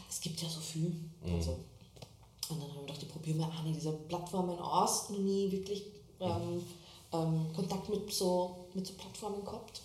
[0.09, 0.89] Es gibt ja so viel.
[1.23, 1.35] Mhm.
[1.35, 1.51] Also,
[2.49, 5.09] und dann habe ich gedacht, ich probiere mal eine dieser Plattformen aus.
[5.09, 5.85] Noch nie wirklich
[6.19, 6.63] ähm,
[7.13, 9.81] ähm, Kontakt mit so, mit so Plattformen gehabt.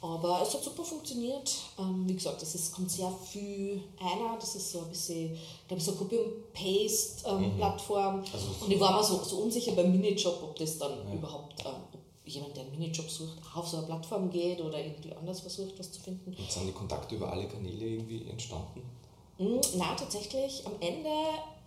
[0.00, 1.56] Aber es hat super funktioniert.
[1.78, 4.36] Ähm, wie gesagt, es kommt sehr viel einer.
[4.38, 8.14] Das ist so ein bisschen, glaube ich, so eine Copy-and-Paste-Plattform.
[8.14, 8.26] Ähm, mhm.
[8.32, 11.14] also und ich war mir so, so unsicher beim Minijob, ob das dann ja.
[11.14, 15.12] überhaupt, ähm, ob jemand, der einen Minijob sucht, auf so eine Plattform geht oder irgendwie
[15.14, 16.32] anders versucht, was zu finden.
[16.32, 18.82] Und sind die Kontakte über alle Kanäle irgendwie entstanden?
[19.38, 20.64] Mhm, nein, tatsächlich.
[20.64, 21.10] Am Ende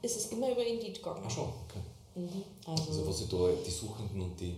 [0.02, 1.22] ist es immer über Indeed gegangen.
[1.26, 1.82] Ach schon, okay.
[2.16, 4.56] Mhm, also, also wo sie da die Suchenden und die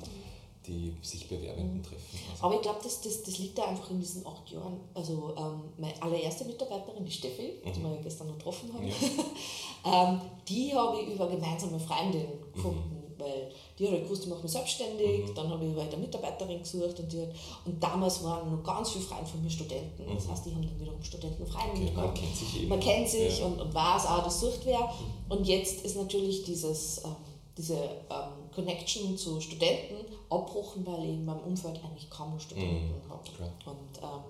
[0.68, 1.84] die sich Bewerbenden mhm.
[1.84, 2.20] treffen.
[2.32, 4.80] Also Aber ich glaube, das, das, das liegt da einfach in diesen acht Jahren.
[4.94, 7.74] Also ähm, meine allererste Mitarbeiterin, die Steffi, mhm.
[7.74, 8.94] die wir gestern noch getroffen haben, ja.
[10.12, 12.98] ähm, die habe ich über gemeinsame Freundinnen gefunden.
[12.98, 13.04] Mhm.
[13.16, 15.36] Weil die hat halt gewusst, ich mache mich selbstständig, mhm.
[15.36, 17.30] dann habe ich halt eine Mitarbeiterin gesucht und, die hat,
[17.66, 20.04] und damals waren noch ganz viele Freunde von mir Studenten.
[20.14, 20.32] Das mhm.
[20.32, 22.70] heißt, die haben dann wiederum Studentenfreunde okay, Man kennt sich eben.
[22.70, 23.46] Man kennt sich ja.
[23.46, 24.80] und, und weiß auch, das sucht wer.
[24.80, 25.32] Mhm.
[25.32, 27.16] Und jetzt ist natürlich dieses, ähm,
[27.58, 33.10] diese ähm, Connection zu Studenten abbrochen, weil ich in meinem Umfeld eigentlich kaum Studenten mhm.
[33.10, 33.30] habe.
[33.66, 34.24] Und, ähm,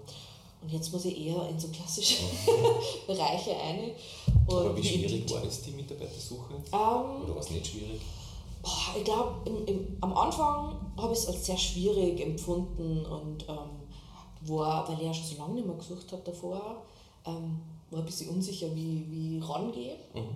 [0.62, 3.08] und jetzt muss ich eher in so klassische mhm.
[3.08, 3.92] Bereiche ein.
[4.48, 6.54] Aber wie schwierig war das, die Mitarbeitersuche?
[6.56, 8.02] Ähm, Oder war es nicht schwierig?
[8.62, 9.52] Boah, ich glaube,
[10.02, 13.84] am Anfang habe ich es als sehr schwierig empfunden und ähm,
[14.42, 16.84] war, weil ich ja schon so lange nicht mehr gesucht habe davor,
[17.26, 17.60] ähm,
[17.92, 19.96] war ein bisschen unsicher, wie, wie ich rangehe.
[20.14, 20.36] Mhm.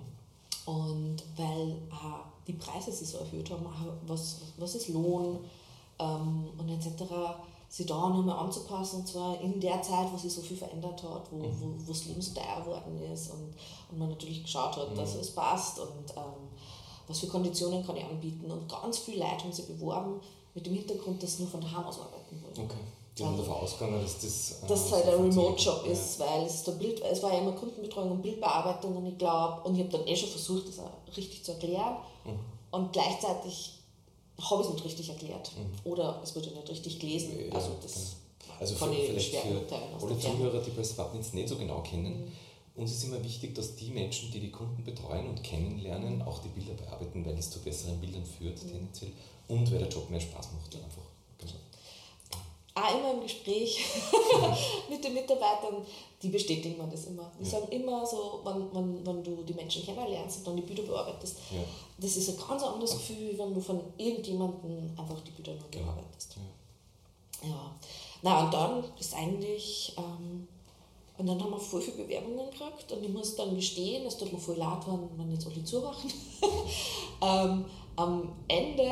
[0.72, 3.66] Und weil äh, die Preise sich so erhöht haben,
[4.06, 5.38] was, was ist Lohn
[5.98, 7.04] ähm, und etc.,
[7.68, 11.30] sich da nochmal anzupassen, und zwar in der Zeit, wo sich so viel verändert hat,
[11.30, 11.60] wo, mhm.
[11.60, 13.54] wo, wo das Leben so teuer geworden ist und,
[13.90, 14.96] und man natürlich geschaut hat, mhm.
[14.96, 16.48] dass es passt und ähm,
[17.06, 18.50] was für Konditionen kann ich anbieten.
[18.50, 20.20] Und ganz viele Leute haben sich beworben
[20.54, 22.66] mit dem Hintergrund, dass sie nur von daheim aus arbeiten wollen.
[22.66, 22.80] Okay.
[23.18, 24.62] Die haben davon ausgegangen, dass das.
[24.62, 26.26] Äh, dass es halt ein Remote-Job ist, ja.
[26.26, 29.74] weil es, der Bild, es war ja immer Kundenbetreuung und Bildbearbeitung und ich glaube, und
[29.74, 31.96] ich habe dann eh schon versucht, das auch richtig zu erklären.
[32.24, 32.38] Mhm.
[32.70, 33.78] Und gleichzeitig
[34.40, 35.50] habe ich es nicht richtig erklärt.
[35.56, 35.90] Mhm.
[35.90, 37.32] Oder es wurde nicht richtig gelesen.
[37.48, 38.60] Ja, also das genau.
[38.60, 42.80] also für, vielleicht für alle Zuhörer, die Press Wappnitz nicht so genau kennen, mhm.
[42.80, 46.48] uns ist immer wichtig, dass die Menschen, die die Kunden betreuen und kennenlernen, auch die
[46.48, 48.70] Bilder bearbeiten, weil es zu besseren Bildern führt mhm.
[48.70, 49.12] tendenziell
[49.48, 50.76] und weil der Job mehr Spaß macht.
[50.76, 51.02] Einfach
[52.84, 53.84] auch immer im Gespräch
[54.90, 55.84] mit den Mitarbeitern,
[56.22, 57.30] die bestätigen mir das immer.
[57.38, 57.50] Die ja.
[57.50, 61.38] sagen immer so, wenn, wenn, wenn du die Menschen kennenlernst und dann die Bilder bearbeitest,
[61.50, 61.60] ja.
[61.98, 65.86] das ist ein ganz anderes Gefühl, wenn du von irgendjemandem einfach die Bilder nur genau.
[65.86, 66.36] bearbeitest.
[67.42, 67.48] Ja.
[67.48, 67.74] ja.
[68.22, 70.48] Na und dann ist eigentlich, ähm,
[71.18, 74.32] und dann haben wir voll viele Bewerbungen gekriegt und ich muss dann gestehen, es tut
[74.32, 76.12] mir voll leid, wenn man jetzt alle zumachen.
[77.22, 77.64] ähm,
[77.96, 78.90] am Ende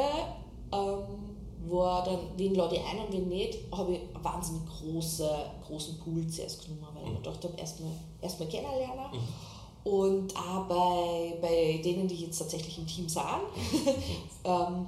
[0.73, 1.36] ähm,
[1.71, 5.29] war dann, wen lade ich ein und wen nicht, habe ich einen wahnsinnig große,
[5.67, 9.13] großen Pool zuerst genommen, weil ich mir gedacht habe, erstmal erst kennenlernen.
[9.13, 9.91] Mhm.
[9.91, 13.23] Und auch bei, bei denen, die jetzt tatsächlich im Team sind,
[14.45, 14.87] ähm,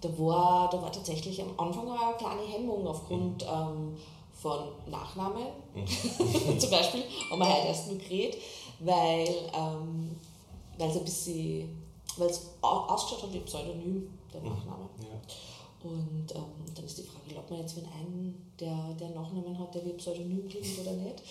[0.00, 3.50] da, war, da war tatsächlich am Anfang eine kleine Hemmung aufgrund mhm.
[3.52, 3.96] ähm,
[4.32, 5.46] von Nachnamen.
[5.74, 6.58] Mhm.
[6.60, 8.40] Zum Beispiel haben wir heute erst nur geredet,
[8.80, 10.16] weil ähm,
[10.78, 11.82] es ein bisschen,
[12.16, 14.50] weil es ausgeschaut hat wie Pseudonym, der mhm.
[14.50, 14.88] Nachname.
[15.86, 19.74] Und ähm, dann ist die Frage, glaubt man jetzt, wenn einen, der, der Nachnamen hat,
[19.74, 21.22] der wie Pseudonym klingt oder nicht?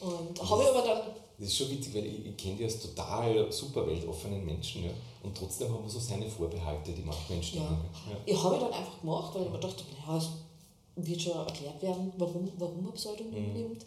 [0.00, 1.00] Und habe ich aber dann.
[1.38, 4.90] Das ist schon witzig, weil ich, ich kenne die als total super weltoffenen Menschen, ja.
[5.22, 7.62] Und trotzdem haben wir so seine Vorbehalte, die manchmal entstehen.
[7.62, 8.12] Ja.
[8.12, 8.18] Ja.
[8.26, 10.28] Ich habe dann einfach gemacht, weil ich mir dachte, naja, es
[10.96, 13.52] wird schon erklärt werden, warum, warum man Pseudonym mhm.
[13.54, 13.86] nimmt.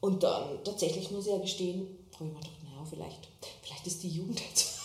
[0.00, 3.28] Und dann tatsächlich muss ich ja gestehen, habe ich mir gedacht, naja, vielleicht,
[3.62, 4.75] vielleicht ist die Jugend jetzt.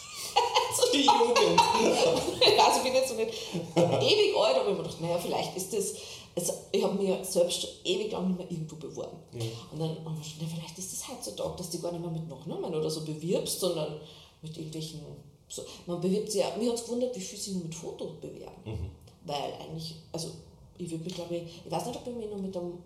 [0.93, 1.59] Die Jugend.
[1.59, 5.55] also ich bin jetzt so nicht ewig alt, aber ich habe mir gedacht, naja, vielleicht
[5.57, 5.93] ist das
[6.35, 9.17] also ich habe mir selbst ewig lang nicht mehr irgendwo beworben.
[9.33, 9.45] Ja.
[9.71, 12.27] Und dann haben wir schon, vielleicht ist das heutzutage, dass du gar nicht mehr mit
[12.29, 13.99] Nachnamen oder so bewirbst, sondern
[14.41, 15.01] mit irgendwelchen.
[15.49, 18.11] So, man bewirbt sich ja, mir hat es gewundert, wie viele sich nur mit Fotos
[18.21, 18.61] bewerben.
[18.63, 18.91] Mhm.
[19.25, 20.29] Weil eigentlich, also
[20.77, 22.77] ich würde mich glaube ich, ich weiß nicht, ob ich mich nur mit einem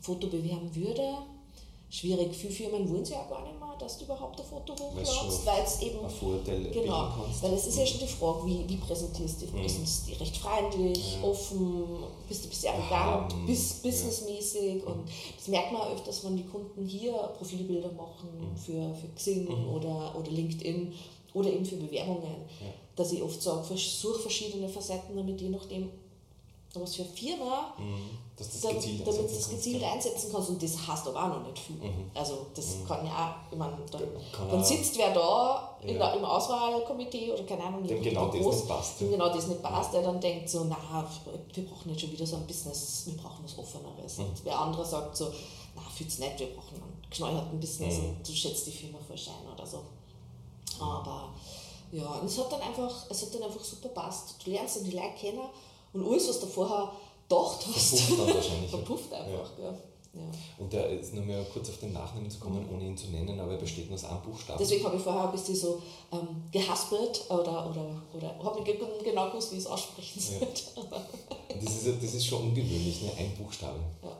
[0.00, 1.18] Foto bewerben würde,
[1.92, 2.34] schwierig.
[2.34, 5.62] Viele Firmen wollen sie ja gar nicht mehr, dass du überhaupt ein Foto hochladest, weil
[5.62, 5.98] es eben.
[6.72, 7.08] Genau,
[7.42, 9.62] weil es ist ja schon die Frage, wie, wie präsentierst du dich?
[9.62, 9.68] Mhm.
[9.68, 11.28] Sind die recht freundlich, ja.
[11.28, 11.84] offen,
[12.28, 14.90] bist du ein bisschen arrogant, ja, bist businessmäßig ja.
[14.90, 18.56] und das merkt man öfters, wenn die Kunden hier Profilbilder machen mhm.
[18.56, 19.74] für, für Xing mhm.
[19.74, 20.94] oder, oder LinkedIn
[21.34, 22.46] oder eben für Bewerbungen,
[22.96, 25.90] dass ich oft sage, versuche verschiedene Facetten, damit je nachdem
[26.80, 28.18] was für eine Firma, mhm.
[28.36, 30.48] das damit, du das gezielt einsetzen kannst.
[30.48, 31.76] Und das heißt aber auch noch nicht viel.
[31.76, 32.10] Mhm.
[32.14, 32.88] Also das mhm.
[32.88, 34.02] kann ja auch, ich meine, dann,
[34.50, 35.92] dann sitzt wer da ja.
[35.92, 39.00] der, im Auswahlkomitee oder keine Ahnung, dem genau das groß, nicht passt.
[39.00, 41.06] Dem genau das nicht passt, der dann denkt so, na,
[41.52, 44.18] wir brauchen nicht schon wieder so ein Business, wir brauchen was Offeneres.
[44.18, 44.24] Mhm.
[44.24, 45.30] Und wer andere sagt so,
[45.74, 48.04] na, fühlt's nicht, wir brauchen einen geschneuerten Business mhm.
[48.08, 49.82] und du schätzt die Firma voll Schein oder so.
[50.80, 51.34] Aber
[51.92, 54.36] ja, und es hat dann einfach, es hat dann einfach super passt.
[54.42, 55.42] Du lernst dann die Leute kennen
[55.92, 56.92] und alles, was du vorher
[57.28, 58.70] gedacht hast, verpufft dann wahrscheinlich.
[58.70, 59.58] verpufft einfach.
[59.58, 59.74] Ja.
[60.14, 60.20] Ja.
[60.58, 63.40] Und der ist nur mehr kurz auf den Nachnamen zu kommen, ohne ihn zu nennen,
[63.40, 64.58] aber er besteht nur aus einem Buchstaben.
[64.58, 65.80] Deswegen habe ich vorher ein bisschen so
[66.12, 70.48] ähm, gehaspelt oder, oder, oder habe nicht genau gewusst, wie ich es aussprechen soll.
[70.90, 71.02] Ja.
[71.62, 73.10] Das, ist, das ist schon ungewöhnlich, ne?
[73.18, 73.78] ein Buchstabe.
[74.02, 74.10] Ja.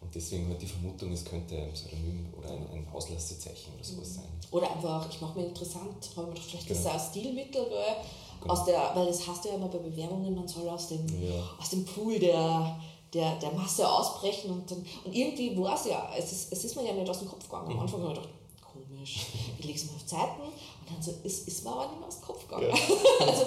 [0.00, 4.08] Und deswegen halt die Vermutung, es könnte ein Pseudonym oder ein, ein Auslassezeichen oder sowas
[4.08, 4.14] mhm.
[4.14, 4.40] sein.
[4.50, 6.82] Oder einfach, ich mache mir interessant, habe mir vielleicht genau.
[6.82, 7.96] das ein Stilmittel, weil
[8.40, 8.52] Genau.
[8.52, 11.42] Aus der, weil das hast du ja immer bei Bewerbungen, man soll aus dem, ja.
[11.58, 12.78] aus dem Pool der,
[13.12, 16.76] der, der Masse ausbrechen und, dann, und irgendwie war es ja, es ist, es ist
[16.76, 17.68] mir ja nicht aus dem Kopf gegangen.
[17.68, 17.80] Am mhm.
[17.80, 18.34] Anfang habe ich gedacht,
[18.72, 19.26] komisch,
[19.58, 22.08] ich lege es mal auf Zeiten und dann so, es ist mir aber nicht mehr
[22.08, 22.68] aus dem Kopf gegangen.
[22.68, 22.74] Ja.
[23.26, 23.46] also,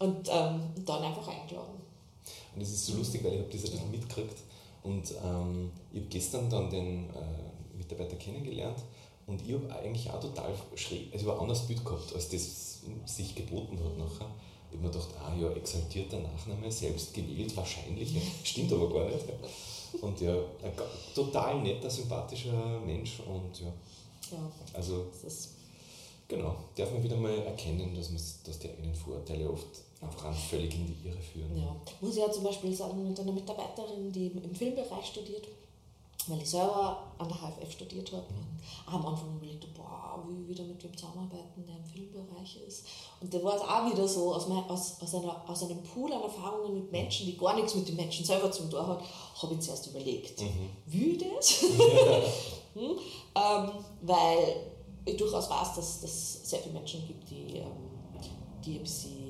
[0.00, 1.80] und ähm, dann einfach eingeladen.
[2.54, 4.38] Und es ist so lustig, weil ich habe das ein bisschen mitgekriegt
[4.82, 8.78] und ähm, ich habe gestern dann den äh, Mitarbeiter kennengelernt
[9.26, 12.80] und ich habe eigentlich auch total schräg, also ich ein anderes Bild gehabt, als das
[13.06, 14.30] sich geboten hat nachher.
[14.70, 18.12] Ich habe mir gedacht, ah ja, exaltierter Nachname, selbst gewählt, wahrscheinlich.
[18.44, 19.24] Stimmt aber gar nicht.
[20.02, 20.72] Und ja, ein
[21.14, 23.72] total netter, sympathischer Mensch und ja.
[24.32, 24.38] ja
[24.72, 25.06] also,
[26.26, 30.74] genau, darf man wieder mal erkennen, dass, man, dass die eigenen Vorurteile oft einfach völlig
[30.74, 31.56] in die Irre führen.
[31.56, 35.46] Ja, muss ich ja zum Beispiel sagen, mit einer Mitarbeiterin, die im Filmbereich studiert,
[36.28, 40.64] weil ich selber an der HFF studiert habe und am Anfang überlegt, boah, wie wieder
[40.64, 42.86] mit wem zusammenarbeiten, der im Filmbereich ist.
[43.20, 46.12] Und da war es auch wieder so, aus, mein, aus, aus, einer, aus einem Pool
[46.12, 49.04] an Erfahrungen mit Menschen, die gar nichts mit den Menschen selber zum tun haben,
[49.42, 50.70] habe ich zuerst überlegt, mhm.
[50.86, 51.62] ich das?
[52.74, 52.98] hm?
[53.34, 53.70] ähm,
[54.02, 54.56] weil
[55.04, 57.72] ich durchaus weiß, dass es sehr viele Menschen gibt, die, ähm,
[58.64, 59.23] die ein bisschen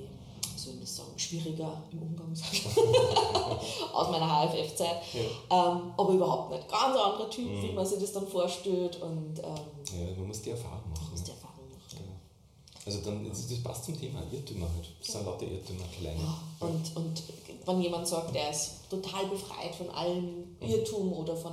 [0.65, 2.33] soll ich sagen, schwieriger im Umgang.
[3.93, 5.03] Aus meiner HFF-Zeit.
[5.13, 5.73] Ja.
[5.73, 6.69] Ähm, aber überhaupt nicht.
[6.69, 7.63] Ganz anderer Typ, mhm.
[7.63, 9.01] wie man sich das dann vorstellt.
[9.03, 10.94] Und, ähm, ja, man muss die Erfahrung.
[12.87, 14.89] Also dann, das passt zum Thema Irrtümer halt.
[15.01, 16.21] Das sind lauter Irrtümer, kleine.
[16.61, 17.23] Und, und
[17.67, 21.53] wenn jemand sagt, der ist total befreit von allem Irrtum oder von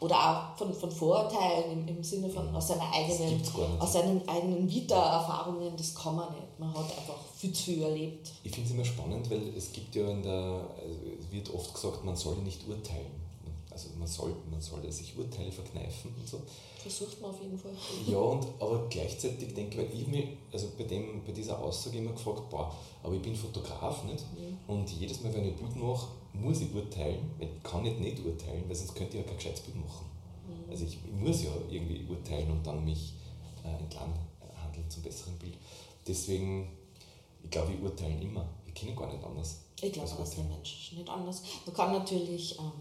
[0.00, 2.56] oder auch von, von Vorurteilen im, im Sinne von mhm.
[2.56, 3.40] aus seiner eigenen
[3.78, 6.58] aus seinen eigenen Vita-Erfahrungen, das kann man nicht.
[6.58, 8.32] Man hat einfach viel zu viel erlebt.
[8.42, 11.72] Ich finde es immer spannend, weil es gibt ja in der, also es wird oft
[11.74, 13.21] gesagt, man solle nicht urteilen.
[13.72, 16.42] Also man soll, man soll sich Urteile verkneifen und so.
[16.78, 17.72] Versucht man auf jeden Fall.
[18.06, 21.98] Ja, und, aber gleichzeitig denke ich, weil ich mich, also bei, dem, bei dieser Aussage
[21.98, 24.58] immer gefragt, boah, aber ich bin Fotograf nicht mhm.
[24.66, 28.00] und jedes Mal, wenn ich ein Bild mache, muss ich urteilen, weil ich kann nicht
[28.00, 30.06] nicht urteilen, weil sonst könnte ich ja kein gescheites Bild machen.
[30.46, 30.70] Mhm.
[30.70, 33.14] Also ich, ich, muss ja irgendwie urteilen und dann mich
[33.64, 34.12] äh, entlang
[34.60, 35.56] handeln zum besseren Bild.
[36.06, 36.76] Deswegen,
[37.42, 38.48] ich glaube, ich urteile immer.
[38.66, 39.60] Ich kenne gar nicht anders.
[39.80, 41.42] Ich glaube, dass der Mensch nicht anders.
[41.66, 42.72] Man kann natürlich ähm,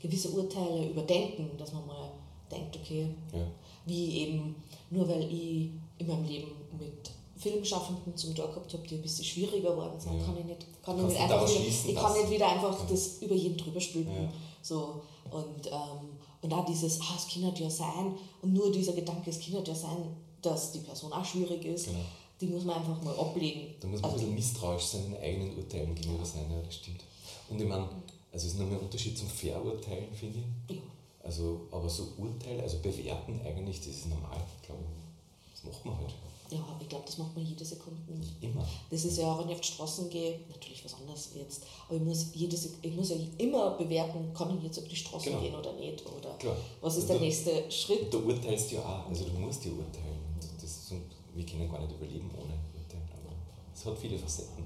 [0.00, 2.10] gewisse Urteile überdenken, dass man mal
[2.50, 3.46] denkt, okay, ja.
[3.86, 4.56] wie eben,
[4.90, 9.24] nur weil ich in meinem Leben mit Filmschaffenden zum Tag gehabt habe, die ein bisschen
[9.24, 10.24] schwieriger geworden sind, ja.
[10.24, 12.86] kann ich nicht, kann ich nicht einfach wieder, ich kann nicht wieder einfach ja.
[12.90, 14.28] das über jeden drüber stülpen.
[14.62, 19.30] So, und, ähm, und auch dieses, ah, es kann ja sein, und nur dieser Gedanke,
[19.30, 21.98] es kann ja sein, dass die Person auch schwierig ist, genau.
[22.40, 23.74] die muss man einfach mal ablegen.
[23.80, 27.02] Da muss man also, ein bisschen misstrauisch seinen eigenen Urteilen gegenüber sein, ja, das stimmt.
[27.50, 27.88] Und ich meine,
[28.32, 30.38] also es ist noch ein Unterschied zum Verurteilen, finde
[30.68, 30.76] ich.
[30.76, 30.82] Ja.
[31.22, 35.52] Also, aber so Urteile, also bewerten eigentlich, das ist normal, glaube ich.
[35.54, 36.14] Das macht man halt.
[36.50, 38.00] Ja, ich glaube, das macht man jede Sekunde.
[38.40, 38.66] Immer.
[38.90, 41.96] Das ist ja auch, wenn ich auf die Straßen gehe, natürlich was anderes jetzt, aber
[41.98, 45.28] ich muss, jede, Sek- ich muss ja immer bewerten, kann ich jetzt auf die Straße
[45.28, 45.40] Genau.
[45.42, 46.56] gehen oder nicht, oder Klar.
[46.80, 48.12] was ist Und der du- nächste Schritt.
[48.14, 50.16] Du urteilst ja auch, also du musst ja urteilen.
[50.40, 53.08] Und das, und wir können gar nicht überleben ohne Urteilen.
[53.12, 53.34] Aber
[53.74, 54.64] es hat viele Facetten.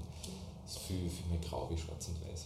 [0.65, 2.45] Es ist viel, viel mehr grau wie schwarz und weiß.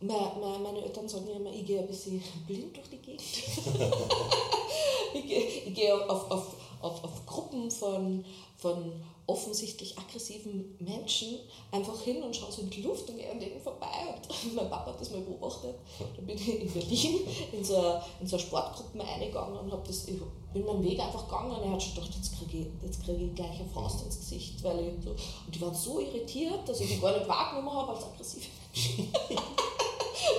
[0.00, 3.20] Meine, meine, Eltern sagen immer, ich gehe ein bisschen blind durch die Gegend.
[5.14, 8.24] ich gehe, ich gehe auf, auf, auf, auf Gruppen von,
[8.56, 8.92] von
[9.26, 11.40] offensichtlich aggressiven Menschen
[11.72, 13.88] einfach hin und schaue so in die Luft und gehe an denen vorbei.
[14.14, 15.74] Und mein Papa hat das mal beobachtet.
[15.98, 17.18] Da bin ich in Berlin
[17.52, 20.14] in so eine, in so eine Sportgruppe eingegangen und hab das, ich
[20.52, 23.20] bin meinen Weg einfach gegangen und er hat schon gedacht, jetzt kriege ich, jetzt krieg
[23.20, 24.62] ich gleich eine Faust ins Gesicht.
[24.62, 27.94] Weil ich so, und die waren so irritiert, dass ich die gar nicht wahrgenommen habe
[27.94, 29.12] als aggressive Menschen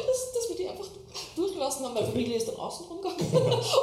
[0.09, 0.87] dass, dass wir die einfach
[1.59, 1.93] durchlassen haben.
[1.93, 3.19] Meine Familie ist dann außen rumgegangen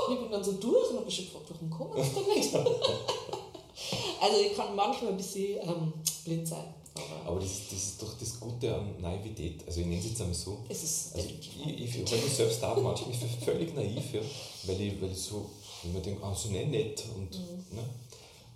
[0.08, 2.36] und ich bin dann so durch und habe mich schon gefragt, warum kommen wir dann
[2.36, 2.54] nicht?
[4.20, 5.92] also ich kann manchmal ein bisschen ähm,
[6.24, 9.62] blind sein, aber Aber das, ist- das ist doch das Gute an Naivität.
[9.66, 10.58] Also ich nenne es jetzt einmal so.
[10.68, 14.20] es ist Also ich, ich, weil ich selbst da manchmal ich bin völlig naiv, ja,
[14.64, 15.50] weil, ich, weil ich so,
[15.82, 17.76] wenn man denkt, ah, so nicht nett und, Mhm.
[17.76, 17.84] ne,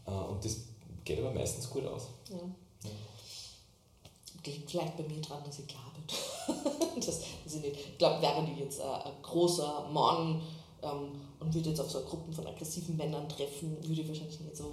[0.06, 0.56] äh, und das
[1.04, 2.02] geht aber meistens gut aus.
[2.30, 2.38] ja.
[4.46, 5.76] Liegt vielleicht bei mir dran, dass ich bin.
[6.96, 10.40] das, dass ich, nicht, ich glaube, wäre ich jetzt äh, ein großer Mann
[10.83, 14.57] ähm, und würde jetzt auf so Gruppen von aggressiven Männern treffen, würde ich wahrscheinlich nicht
[14.57, 14.73] so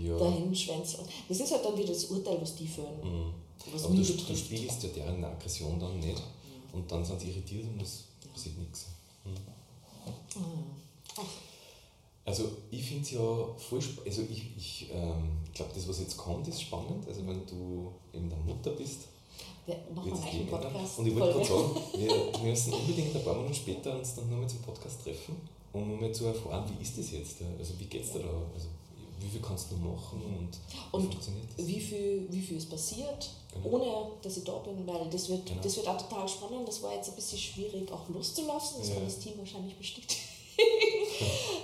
[0.00, 0.16] Ja.
[0.18, 1.06] dahin schwänzeln.
[1.28, 2.96] Das ist halt dann wieder das Urteil, was die führen.
[3.02, 3.34] Mhm.
[3.72, 4.44] Was Aber du, du betrifft.
[4.46, 6.22] spiegelst ja deren Aggression dann nicht
[6.72, 8.86] und dann sind sie irritiert und es passiert nichts.
[11.16, 11.20] Ah.
[12.26, 13.20] Also ich finde es ja
[13.56, 17.46] voll spannend, also ich, ich ähm, glaube, das was jetzt kommt, ist spannend, also wenn
[17.46, 19.00] du eben dann Mutter bist,
[19.66, 20.48] Wir machen wird einen eigenen.
[20.48, 20.98] Podcast.
[20.98, 21.76] Und ich wollte gerade sagen,
[22.42, 25.36] wir müssen unbedingt ein paar Monate später uns dann nur mal zum Podcast treffen,
[25.72, 28.68] um mal zu erfahren, wie ist das jetzt, also wie geht es dir da, also
[29.20, 31.66] wie viel kannst du machen und, wie Und funktioniert das?
[31.66, 33.76] wie viel, wie viel ist passiert, Genau.
[33.76, 35.60] ohne dass ich da bin, weil das wird, Genau.
[35.62, 36.66] das wird auch total spannend.
[36.68, 38.94] Das war jetzt ein bisschen schwierig auch loszulassen, das Ja.
[38.96, 40.20] kann das Team wahrscheinlich bestätigen.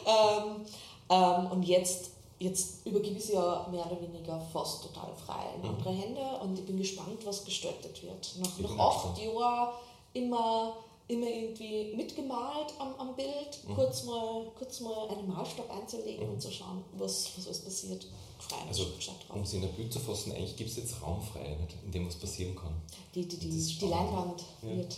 [0.06, 0.64] ähm,
[1.10, 2.10] ähm, und jetzt,
[2.40, 5.68] jetzt übergebe ich sie ja mehr oder weniger fast total frei in Mhm.
[5.76, 8.34] andere Hände und ich bin gespannt, was gestaltet wird.
[8.38, 9.68] Nach, Ich nach acht Jahren
[10.14, 10.76] immer,
[11.06, 13.74] immer irgendwie mitgemalt am, am Bild, Mhm.
[13.74, 18.06] kurz, mal, kurz mal einen Maßstab einzulegen und zu schauen, was, was alles passiert.
[18.38, 18.86] Freien Also,
[19.34, 22.06] um es in ein Bild zu fassen, eigentlich gibt es jetzt Raumfrei, nicht, in dem
[22.08, 22.74] was passieren kann.
[23.14, 23.86] Die, die, die, die.
[23.86, 24.68] Leinwand Ja.
[24.78, 24.96] wird,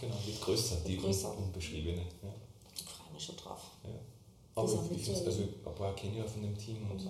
[0.00, 1.30] Genau, wird größer, die Wird größer.
[1.36, 2.02] Un unbeschriebene.
[2.22, 2.28] Ja.
[2.76, 3.58] ich freue mich schon drauf.
[4.58, 7.02] Aber auch ich finde also ein paar kenne ich auch von dem Team und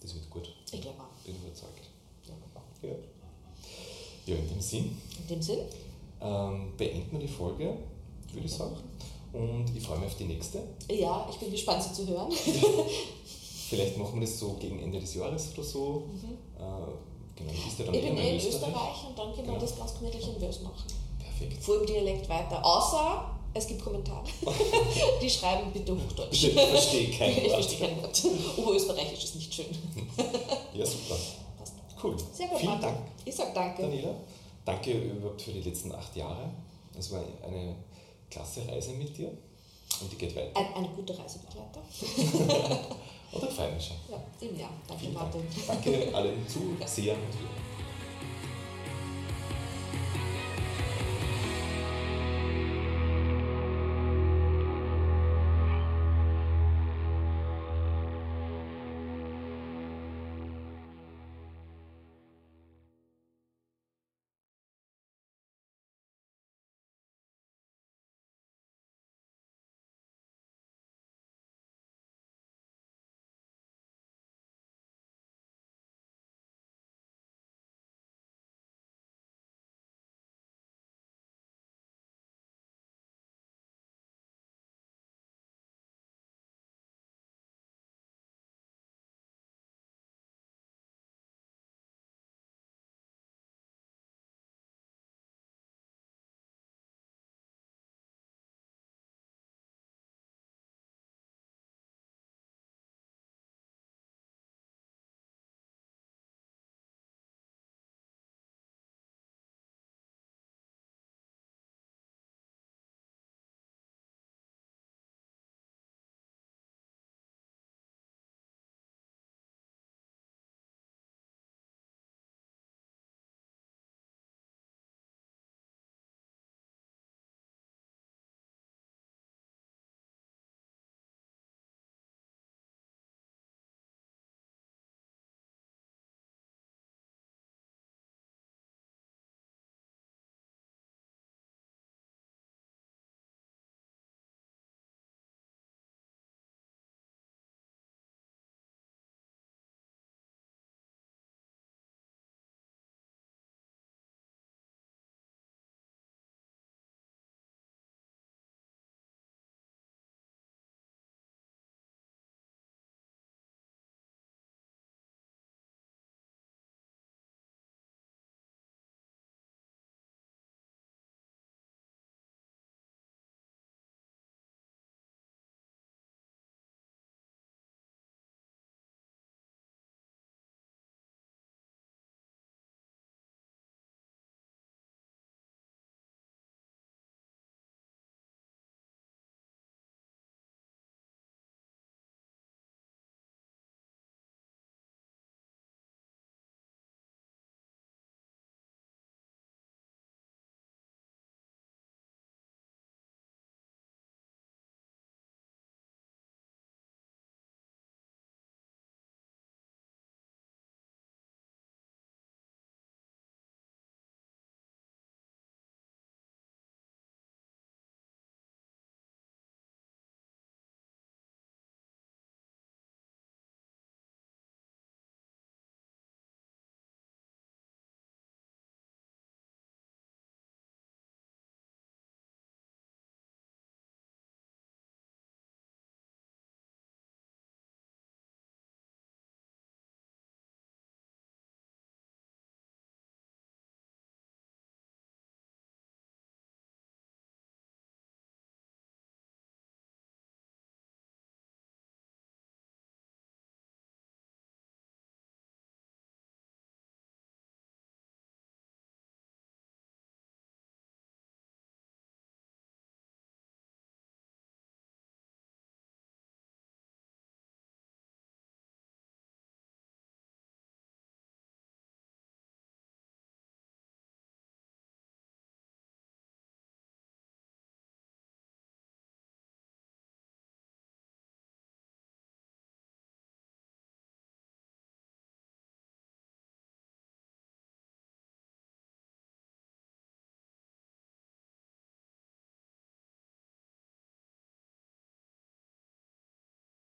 [0.00, 0.52] das wird gut.
[0.72, 1.24] Ich glaube auch.
[1.24, 1.90] Bin überzeugt.
[2.82, 2.88] Ja.
[4.26, 4.34] Ja.
[4.36, 5.60] In dem Sinn In dem Sinn,
[6.20, 7.76] ähm, beenden wir die Folge,
[8.32, 8.76] würde ich sagen.
[9.32, 10.62] Und ich freue mich auf die nächste.
[10.90, 12.30] ja, ich bin gespannt, sie zu hören.
[13.68, 16.04] Vielleicht machen wir das so gegen Ende des Jahres oder so.
[16.56, 16.60] Äh,
[17.36, 18.00] genau, du bist ja dann Mhm.
[18.00, 19.58] Ich bin eh in Österreich und dann können wir Genau.
[19.58, 20.84] das ganz gemütlich in Wels machen.
[21.18, 21.62] Perfekt.
[21.62, 22.64] Vor im Dialekt weiter.
[22.64, 24.22] Außer es gibt Kommentare.
[25.22, 26.44] Die schreiben bitte Hochdeutsch.
[26.44, 27.52] Ich verstehe kein Ich Wort.
[27.64, 28.22] verstehe kein Wort.
[28.56, 29.66] Oberösterreichisch ist nicht schön.
[30.74, 31.16] Ja, super.
[31.58, 31.74] Passt.
[32.02, 32.16] Cool.
[32.32, 32.88] Sehr gut, Vielen Martin.
[32.88, 32.98] Dank.
[33.24, 33.82] Ich sag danke.
[33.82, 34.14] Daniela,
[34.64, 36.50] danke überhaupt für die letzten acht Jahre.
[36.98, 37.74] Es war eine
[38.30, 39.28] klasse Reise mit dir
[40.00, 40.56] und die geht weiter.
[40.58, 41.80] Ein, eine gute Reisebegleiter.
[43.32, 43.96] Oder schon.
[44.08, 44.70] Ja, im Jahr.
[44.86, 45.34] Danke, Vielen Dank.
[45.34, 45.42] Martin.
[45.66, 47.65] Danke allen Zusehern und Hörern.